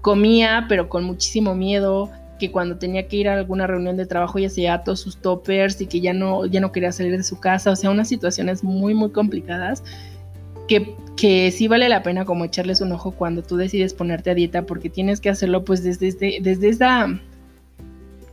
comía, 0.00 0.66
pero 0.68 0.88
con 0.88 1.04
muchísimo 1.04 1.54
miedo, 1.54 2.10
que 2.38 2.50
cuando 2.50 2.76
tenía 2.76 3.06
que 3.06 3.16
ir 3.16 3.28
a 3.28 3.34
alguna 3.34 3.66
reunión 3.66 3.96
de 3.96 4.06
trabajo 4.06 4.38
ya 4.38 4.48
se 4.48 4.62
llevaba 4.62 4.84
todos 4.84 5.00
sus 5.00 5.16
toppers 5.18 5.80
y 5.80 5.86
que 5.86 6.00
ya 6.00 6.12
no, 6.12 6.46
ya 6.46 6.60
no 6.60 6.72
quería 6.72 6.92
salir 6.92 7.16
de 7.16 7.22
su 7.22 7.38
casa, 7.38 7.70
o 7.70 7.76
sea, 7.76 7.90
unas 7.90 8.08
situaciones 8.08 8.64
muy, 8.64 8.94
muy 8.94 9.10
complicadas 9.10 9.82
que, 10.66 10.94
que 11.16 11.50
sí 11.50 11.68
vale 11.68 11.88
la 11.88 12.02
pena 12.02 12.24
como 12.24 12.44
echarles 12.44 12.80
un 12.80 12.92
ojo 12.92 13.12
cuando 13.12 13.42
tú 13.42 13.56
decides 13.56 13.94
ponerte 13.94 14.30
a 14.30 14.34
dieta 14.34 14.66
porque 14.66 14.88
tienes 14.88 15.20
que 15.20 15.30
hacerlo 15.30 15.64
pues 15.64 15.82
desde, 15.82 16.06
desde, 16.06 16.38
desde 16.40 16.68
esa, 16.68 17.20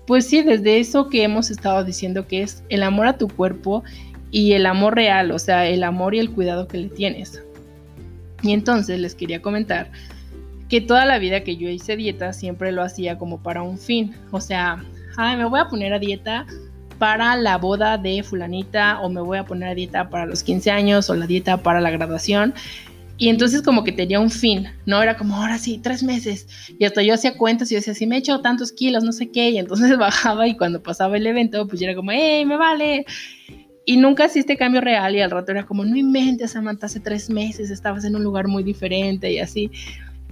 pues 0.07 0.27
sí, 0.27 0.41
desde 0.41 0.79
eso 0.79 1.09
que 1.09 1.23
hemos 1.23 1.51
estado 1.51 1.83
diciendo 1.83 2.27
que 2.27 2.43
es 2.43 2.63
el 2.69 2.83
amor 2.83 3.07
a 3.07 3.17
tu 3.17 3.27
cuerpo 3.27 3.83
y 4.31 4.53
el 4.53 4.65
amor 4.65 4.95
real, 4.95 5.31
o 5.31 5.39
sea, 5.39 5.67
el 5.67 5.83
amor 5.83 6.15
y 6.15 6.19
el 6.19 6.31
cuidado 6.31 6.67
que 6.67 6.77
le 6.77 6.89
tienes. 6.89 7.43
Y 8.41 8.53
entonces 8.53 8.99
les 8.99 9.13
quería 9.13 9.41
comentar 9.41 9.91
que 10.71 10.79
toda 10.79 11.03
la 11.03 11.19
vida 11.19 11.43
que 11.43 11.57
yo 11.57 11.67
hice 11.67 11.97
dieta 11.97 12.31
siempre 12.31 12.71
lo 12.71 12.81
hacía 12.81 13.17
como 13.17 13.43
para 13.43 13.61
un 13.61 13.77
fin. 13.77 14.15
O 14.31 14.39
sea, 14.39 14.81
me 15.17 15.43
voy 15.43 15.59
a 15.59 15.67
poner 15.67 15.93
a 15.93 15.99
dieta 15.99 16.47
para 16.97 17.35
la 17.35 17.57
boda 17.57 17.97
de 17.97 18.23
fulanita 18.23 19.01
o 19.01 19.09
me 19.09 19.19
voy 19.19 19.37
a 19.37 19.43
poner 19.43 19.67
a 19.67 19.75
dieta 19.75 20.09
para 20.09 20.25
los 20.25 20.43
15 20.43 20.71
años 20.71 21.09
o 21.09 21.15
la 21.15 21.27
dieta 21.27 21.57
para 21.57 21.81
la 21.81 21.91
graduación. 21.91 22.53
Y 23.17 23.27
entonces 23.27 23.61
como 23.63 23.83
que 23.83 23.91
tenía 23.91 24.21
un 24.21 24.31
fin, 24.31 24.69
¿no? 24.85 25.03
Era 25.03 25.17
como, 25.17 25.35
ahora 25.35 25.57
sí, 25.57 25.77
tres 25.77 26.03
meses. 26.03 26.47
Y 26.79 26.85
hasta 26.85 27.03
yo 27.03 27.15
hacía 27.15 27.37
cuentas 27.37 27.69
y 27.69 27.75
yo 27.75 27.79
decía, 27.79 27.93
si 27.93 28.07
me 28.07 28.15
he 28.15 28.19
hecho 28.19 28.39
tantos 28.39 28.71
kilos, 28.71 29.03
no 29.03 29.11
sé 29.11 29.29
qué. 29.29 29.49
Y 29.49 29.57
entonces 29.57 29.97
bajaba 29.97 30.47
y 30.47 30.55
cuando 30.55 30.81
pasaba 30.81 31.17
el 31.17 31.27
evento, 31.27 31.67
pues 31.67 31.81
yo 31.81 31.87
era 31.87 31.97
como, 31.97 32.11
¡hey, 32.11 32.45
me 32.45 32.55
vale! 32.55 33.05
Y 33.83 33.97
nunca 33.97 34.27
hiciste 34.27 34.55
cambio 34.55 34.79
real 34.79 35.13
y 35.17 35.21
al 35.21 35.31
rato 35.31 35.51
era 35.51 35.65
como, 35.65 35.83
no 35.83 35.97
inventes, 35.97 36.51
Samantha, 36.51 36.85
hace 36.85 37.01
tres 37.01 37.29
meses 37.29 37.69
estabas 37.71 38.05
en 38.05 38.15
un 38.15 38.23
lugar 38.23 38.47
muy 38.47 38.63
diferente 38.63 39.29
y 39.33 39.39
así. 39.39 39.69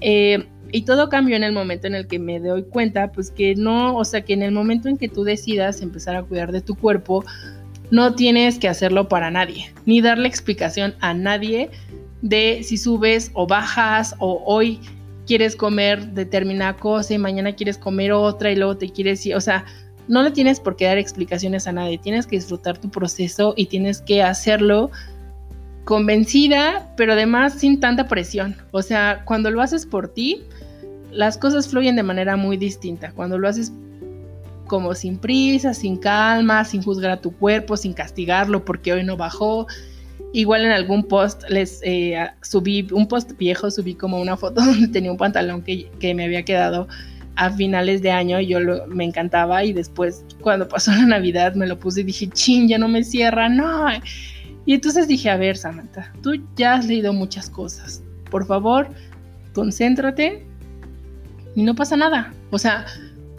Eh, 0.02 0.48
y 0.72 0.84
todo 0.84 1.10
cambió 1.10 1.36
en 1.36 1.44
el 1.44 1.52
momento 1.52 1.88
en 1.88 1.96
el 1.96 2.08
que 2.08 2.20
me 2.20 2.40
doy 2.40 2.64
cuenta, 2.64 3.12
pues 3.12 3.32
que 3.32 3.56
no, 3.56 3.96
o 3.96 4.06
sea, 4.06 4.22
que 4.22 4.34
en 4.34 4.44
el 4.44 4.52
momento 4.52 4.88
en 4.88 4.98
que 4.98 5.08
tú 5.08 5.24
decidas 5.24 5.82
empezar 5.82 6.16
a 6.16 6.24
cuidar 6.24 6.52
de 6.52 6.62
tu 6.62 6.76
cuerpo, 6.76 7.26
no 7.92 8.14
tienes 8.14 8.60
que 8.60 8.68
hacerlo 8.68 9.08
para 9.08 9.32
nadie, 9.32 9.72
ni 9.86 10.02
darle 10.02 10.28
explicación 10.28 10.94
a 11.00 11.14
nadie 11.14 11.70
de 12.22 12.62
si 12.64 12.78
subes 12.78 13.32
o 13.34 13.48
bajas 13.48 14.16
o 14.20 14.44
hoy 14.46 14.80
quieres 15.26 15.56
comer 15.56 16.08
determinada 16.14 16.76
cosa 16.76 17.14
y 17.14 17.18
mañana 17.18 17.56
quieres 17.56 17.78
comer 17.78 18.12
otra 18.12 18.52
y 18.52 18.56
luego 18.56 18.78
te 18.78 18.90
quieres 18.90 19.26
ir, 19.26 19.36
o 19.36 19.42
sea, 19.42 19.66
no 20.08 20.24
le 20.24 20.32
tienes 20.32 20.60
por 20.60 20.76
qué 20.76 20.86
dar 20.86 20.98
explicaciones 20.98 21.68
a 21.68 21.72
nadie, 21.72 21.98
tienes 22.00 22.26
que 22.26 22.36
disfrutar 22.36 22.78
tu 22.80 22.90
proceso 22.90 23.54
y 23.56 23.68
tienes 23.68 24.02
que 24.02 24.24
hacerlo 24.24 24.90
convencida, 25.90 26.88
pero 26.96 27.14
además 27.14 27.54
sin 27.54 27.80
tanta 27.80 28.08
presión. 28.08 28.56
O 28.70 28.84
sea, 28.84 29.24
cuando 29.26 29.50
lo 29.50 29.60
haces 29.60 29.88
por 29.88 30.08
ti, 30.08 30.44
las 31.12 31.36
cosas 31.36 31.68
fluyen 31.68 31.96
de 31.96 32.04
manera 32.04 32.36
muy 32.38 32.58
distinta. 32.58 33.12
Cuando 33.12 33.40
lo 33.40 33.48
haces 33.48 33.74
como 34.68 34.94
sin 34.94 35.18
prisa, 35.18 35.74
sin 35.74 35.98
calma, 35.98 36.64
sin 36.64 36.84
juzgar 36.84 37.10
a 37.10 37.22
tu 37.22 37.32
cuerpo, 37.32 37.76
sin 37.76 37.94
castigarlo 37.94 38.64
porque 38.64 38.94
hoy 38.94 39.04
no 39.04 39.18
bajó. 39.18 39.66
Igual 40.32 40.66
en 40.66 40.74
algún 40.74 41.06
post 41.06 41.42
les 41.50 41.82
eh, 41.84 42.20
subí, 42.44 42.88
un 42.92 43.08
post 43.08 43.36
viejo, 43.40 43.72
subí 43.72 43.96
como 43.96 44.22
una 44.22 44.38
foto 44.38 44.62
donde 44.66 44.90
tenía 44.90 45.12
un 45.12 45.18
pantalón 45.18 45.64
que, 45.64 46.14
me 46.14 46.24
había 46.24 46.46
quedado 46.46 46.88
a 47.36 47.50
finales 47.50 48.04
de 48.04 48.12
año 48.12 48.40
y 48.40 48.46
yo 48.46 48.60
me 48.90 49.06
encantaba 49.06 49.64
y 49.64 49.74
después 49.74 50.24
cuando 50.40 50.68
pasó 50.68 50.92
la 50.92 51.08
Navidad 51.08 51.56
me 51.56 51.66
lo 51.66 51.80
puse 51.80 52.02
y 52.02 52.04
dije, 52.04 52.30
chin, 52.32 52.68
ya 52.68 52.78
no 52.78 52.88
me 52.88 53.04
cierra, 53.04 53.50
no. 53.50 53.88
Y 54.70 54.76
entonces 54.76 55.08
dije, 55.08 55.32
a 55.32 55.36
ver, 55.36 55.58
Samantha, 55.58 56.14
tú 56.22 56.34
ya 56.56 56.76
has 56.76 56.86
leído 56.86 57.12
muchas 57.12 57.50
cosas. 57.50 58.04
Por 58.30 58.46
favor, 58.46 58.88
concéntrate 59.56 60.46
y 61.56 61.64
no 61.64 61.74
pasa 61.74 61.98
nada. 61.98 62.32
O 62.52 62.60
sea, 62.60 62.86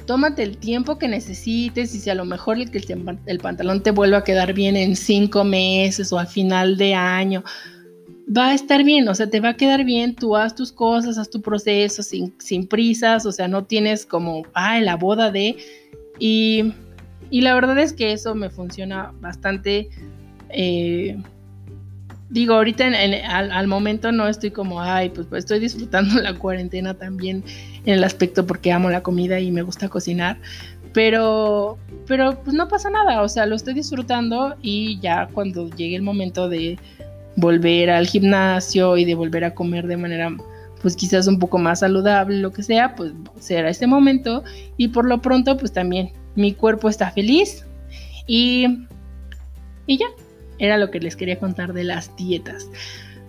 tómate 0.07 0.43
el 0.43 0.59
tiempo 0.59 0.99
que 0.99 1.07
necesites 1.07 1.95
y 1.95 2.01
si 2.01 2.11
a 2.11 2.16
lo 2.16 2.25
mejor 2.25 2.59
el, 2.59 2.69
el 3.27 3.38
pantalón 3.38 3.81
te 3.81 3.93
vuelve 3.93 4.16
a 4.16 4.25
quedar 4.25 4.55
bien 4.55 4.77
en 4.77 4.97
cinco 4.97 5.45
meses 5.45 6.12
o 6.12 6.19
al 6.19 6.27
final 6.27 6.77
de 6.77 6.95
año, 6.95 7.45
va 8.37 8.49
a 8.49 8.55
estar 8.55 8.83
bien, 8.83 9.09
o 9.09 9.14
sea, 9.14 9.31
te 9.31 9.38
va 9.38 9.51
a 9.51 9.57
quedar 9.57 9.85
bien, 9.85 10.16
tú 10.16 10.35
haz 10.35 10.57
tus 10.57 10.73
cosas, 10.73 11.16
haz 11.16 11.31
tu 11.31 11.40
proceso 11.40 12.03
sin, 12.03 12.35
sin 12.40 12.66
prisas, 12.66 13.25
o 13.25 13.31
sea, 13.31 13.47
no 13.47 13.66
tienes 13.66 14.05
como, 14.05 14.43
ah, 14.53 14.81
la 14.81 14.97
boda 14.97 15.31
de... 15.31 15.57
Y, 16.19 16.73
y 17.31 17.43
la 17.43 17.55
verdad 17.55 17.79
es 17.79 17.93
que 17.93 18.11
eso 18.11 18.35
me 18.35 18.51
funciona 18.51 19.12
bastante 19.21 19.90
eh, 20.52 21.16
digo, 22.30 22.54
ahorita 22.54 22.86
al, 23.28 23.66
momento 23.66 24.12
no 24.12 24.28
estoy 24.28 24.50
como, 24.50 24.80
ay, 24.80 25.10
pues, 25.10 25.26
pues, 25.26 25.44
estoy 25.44 25.60
disfrutando 25.60 26.20
la 26.20 26.34
cuarentena 26.34 26.94
también 26.94 27.44
en 27.84 27.94
el 27.94 28.04
aspecto 28.04 28.46
porque 28.46 28.72
amo 28.72 28.90
la 28.90 29.02
comida 29.02 29.40
y 29.40 29.50
me 29.50 29.62
gusta 29.62 29.88
cocinar, 29.88 30.38
pero, 30.92 31.78
pero 32.06 32.42
pues 32.42 32.54
no 32.54 32.68
pasa 32.68 32.90
nada, 32.90 33.22
o 33.22 33.28
sea, 33.28 33.46
lo 33.46 33.56
estoy 33.56 33.74
disfrutando 33.74 34.56
y 34.62 34.98
ya 35.00 35.28
cuando 35.32 35.68
llegue 35.70 35.96
el 35.96 36.02
momento 36.02 36.48
de 36.48 36.78
volver 37.36 37.90
al 37.90 38.06
gimnasio 38.06 38.96
y 38.96 39.04
de 39.04 39.14
volver 39.14 39.44
a 39.44 39.54
comer 39.54 39.86
de 39.86 39.96
manera 39.96 40.36
pues 40.82 40.96
quizás 40.96 41.26
un 41.26 41.38
poco 41.38 41.58
más 41.58 41.80
saludable, 41.80 42.38
lo 42.38 42.52
que 42.52 42.62
sea, 42.62 42.94
pues 42.94 43.12
será 43.38 43.68
este 43.68 43.86
momento 43.86 44.42
y 44.76 44.88
por 44.88 45.04
lo 45.04 45.20
pronto 45.20 45.56
pues 45.56 45.72
también 45.72 46.12
mi 46.36 46.54
cuerpo 46.54 46.88
está 46.88 47.10
feliz 47.10 47.66
y, 48.26 48.86
y 49.86 49.98
ya, 49.98 50.06
era 50.61 50.79
lo 50.79 50.90
que 50.90 51.01
les 51.01 51.16
quería 51.16 51.38
contar 51.38 51.73
de 51.73 51.83
las 51.83 52.14
dietas. 52.16 52.68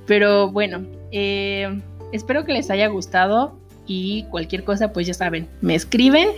Pero 0.06 0.52
bueno, 0.52 0.86
eh, 1.12 1.82
espero 2.12 2.46
que 2.46 2.54
les 2.54 2.70
haya 2.70 2.88
gustado 2.88 3.58
y 3.88 4.24
cualquier 4.30 4.64
cosa, 4.64 4.94
pues 4.94 5.08
ya 5.08 5.14
saben, 5.14 5.48
me 5.62 5.74
escriben. 5.74 6.30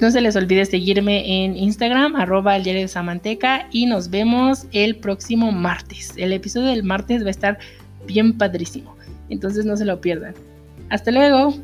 No 0.00 0.10
se 0.10 0.20
les 0.20 0.34
olvide 0.34 0.64
seguirme 0.64 1.44
en 1.44 1.56
Instagram, 1.56 2.16
arroba 2.16 2.56
el 2.56 2.64
de 2.64 2.88
Samanteca, 2.88 3.68
y 3.70 3.84
nos 3.84 4.08
vemos 4.08 4.66
el 4.72 4.96
próximo 4.96 5.52
martes. 5.52 6.14
El 6.16 6.32
episodio 6.32 6.68
del 6.68 6.82
martes 6.82 7.22
va 7.22 7.28
a 7.28 7.30
estar 7.30 7.58
bien 8.06 8.38
padrísimo, 8.38 8.96
entonces 9.28 9.66
no 9.66 9.76
se 9.76 9.84
lo 9.84 10.00
pierdan. 10.00 10.34
Hasta 10.88 11.10
luego. 11.10 11.54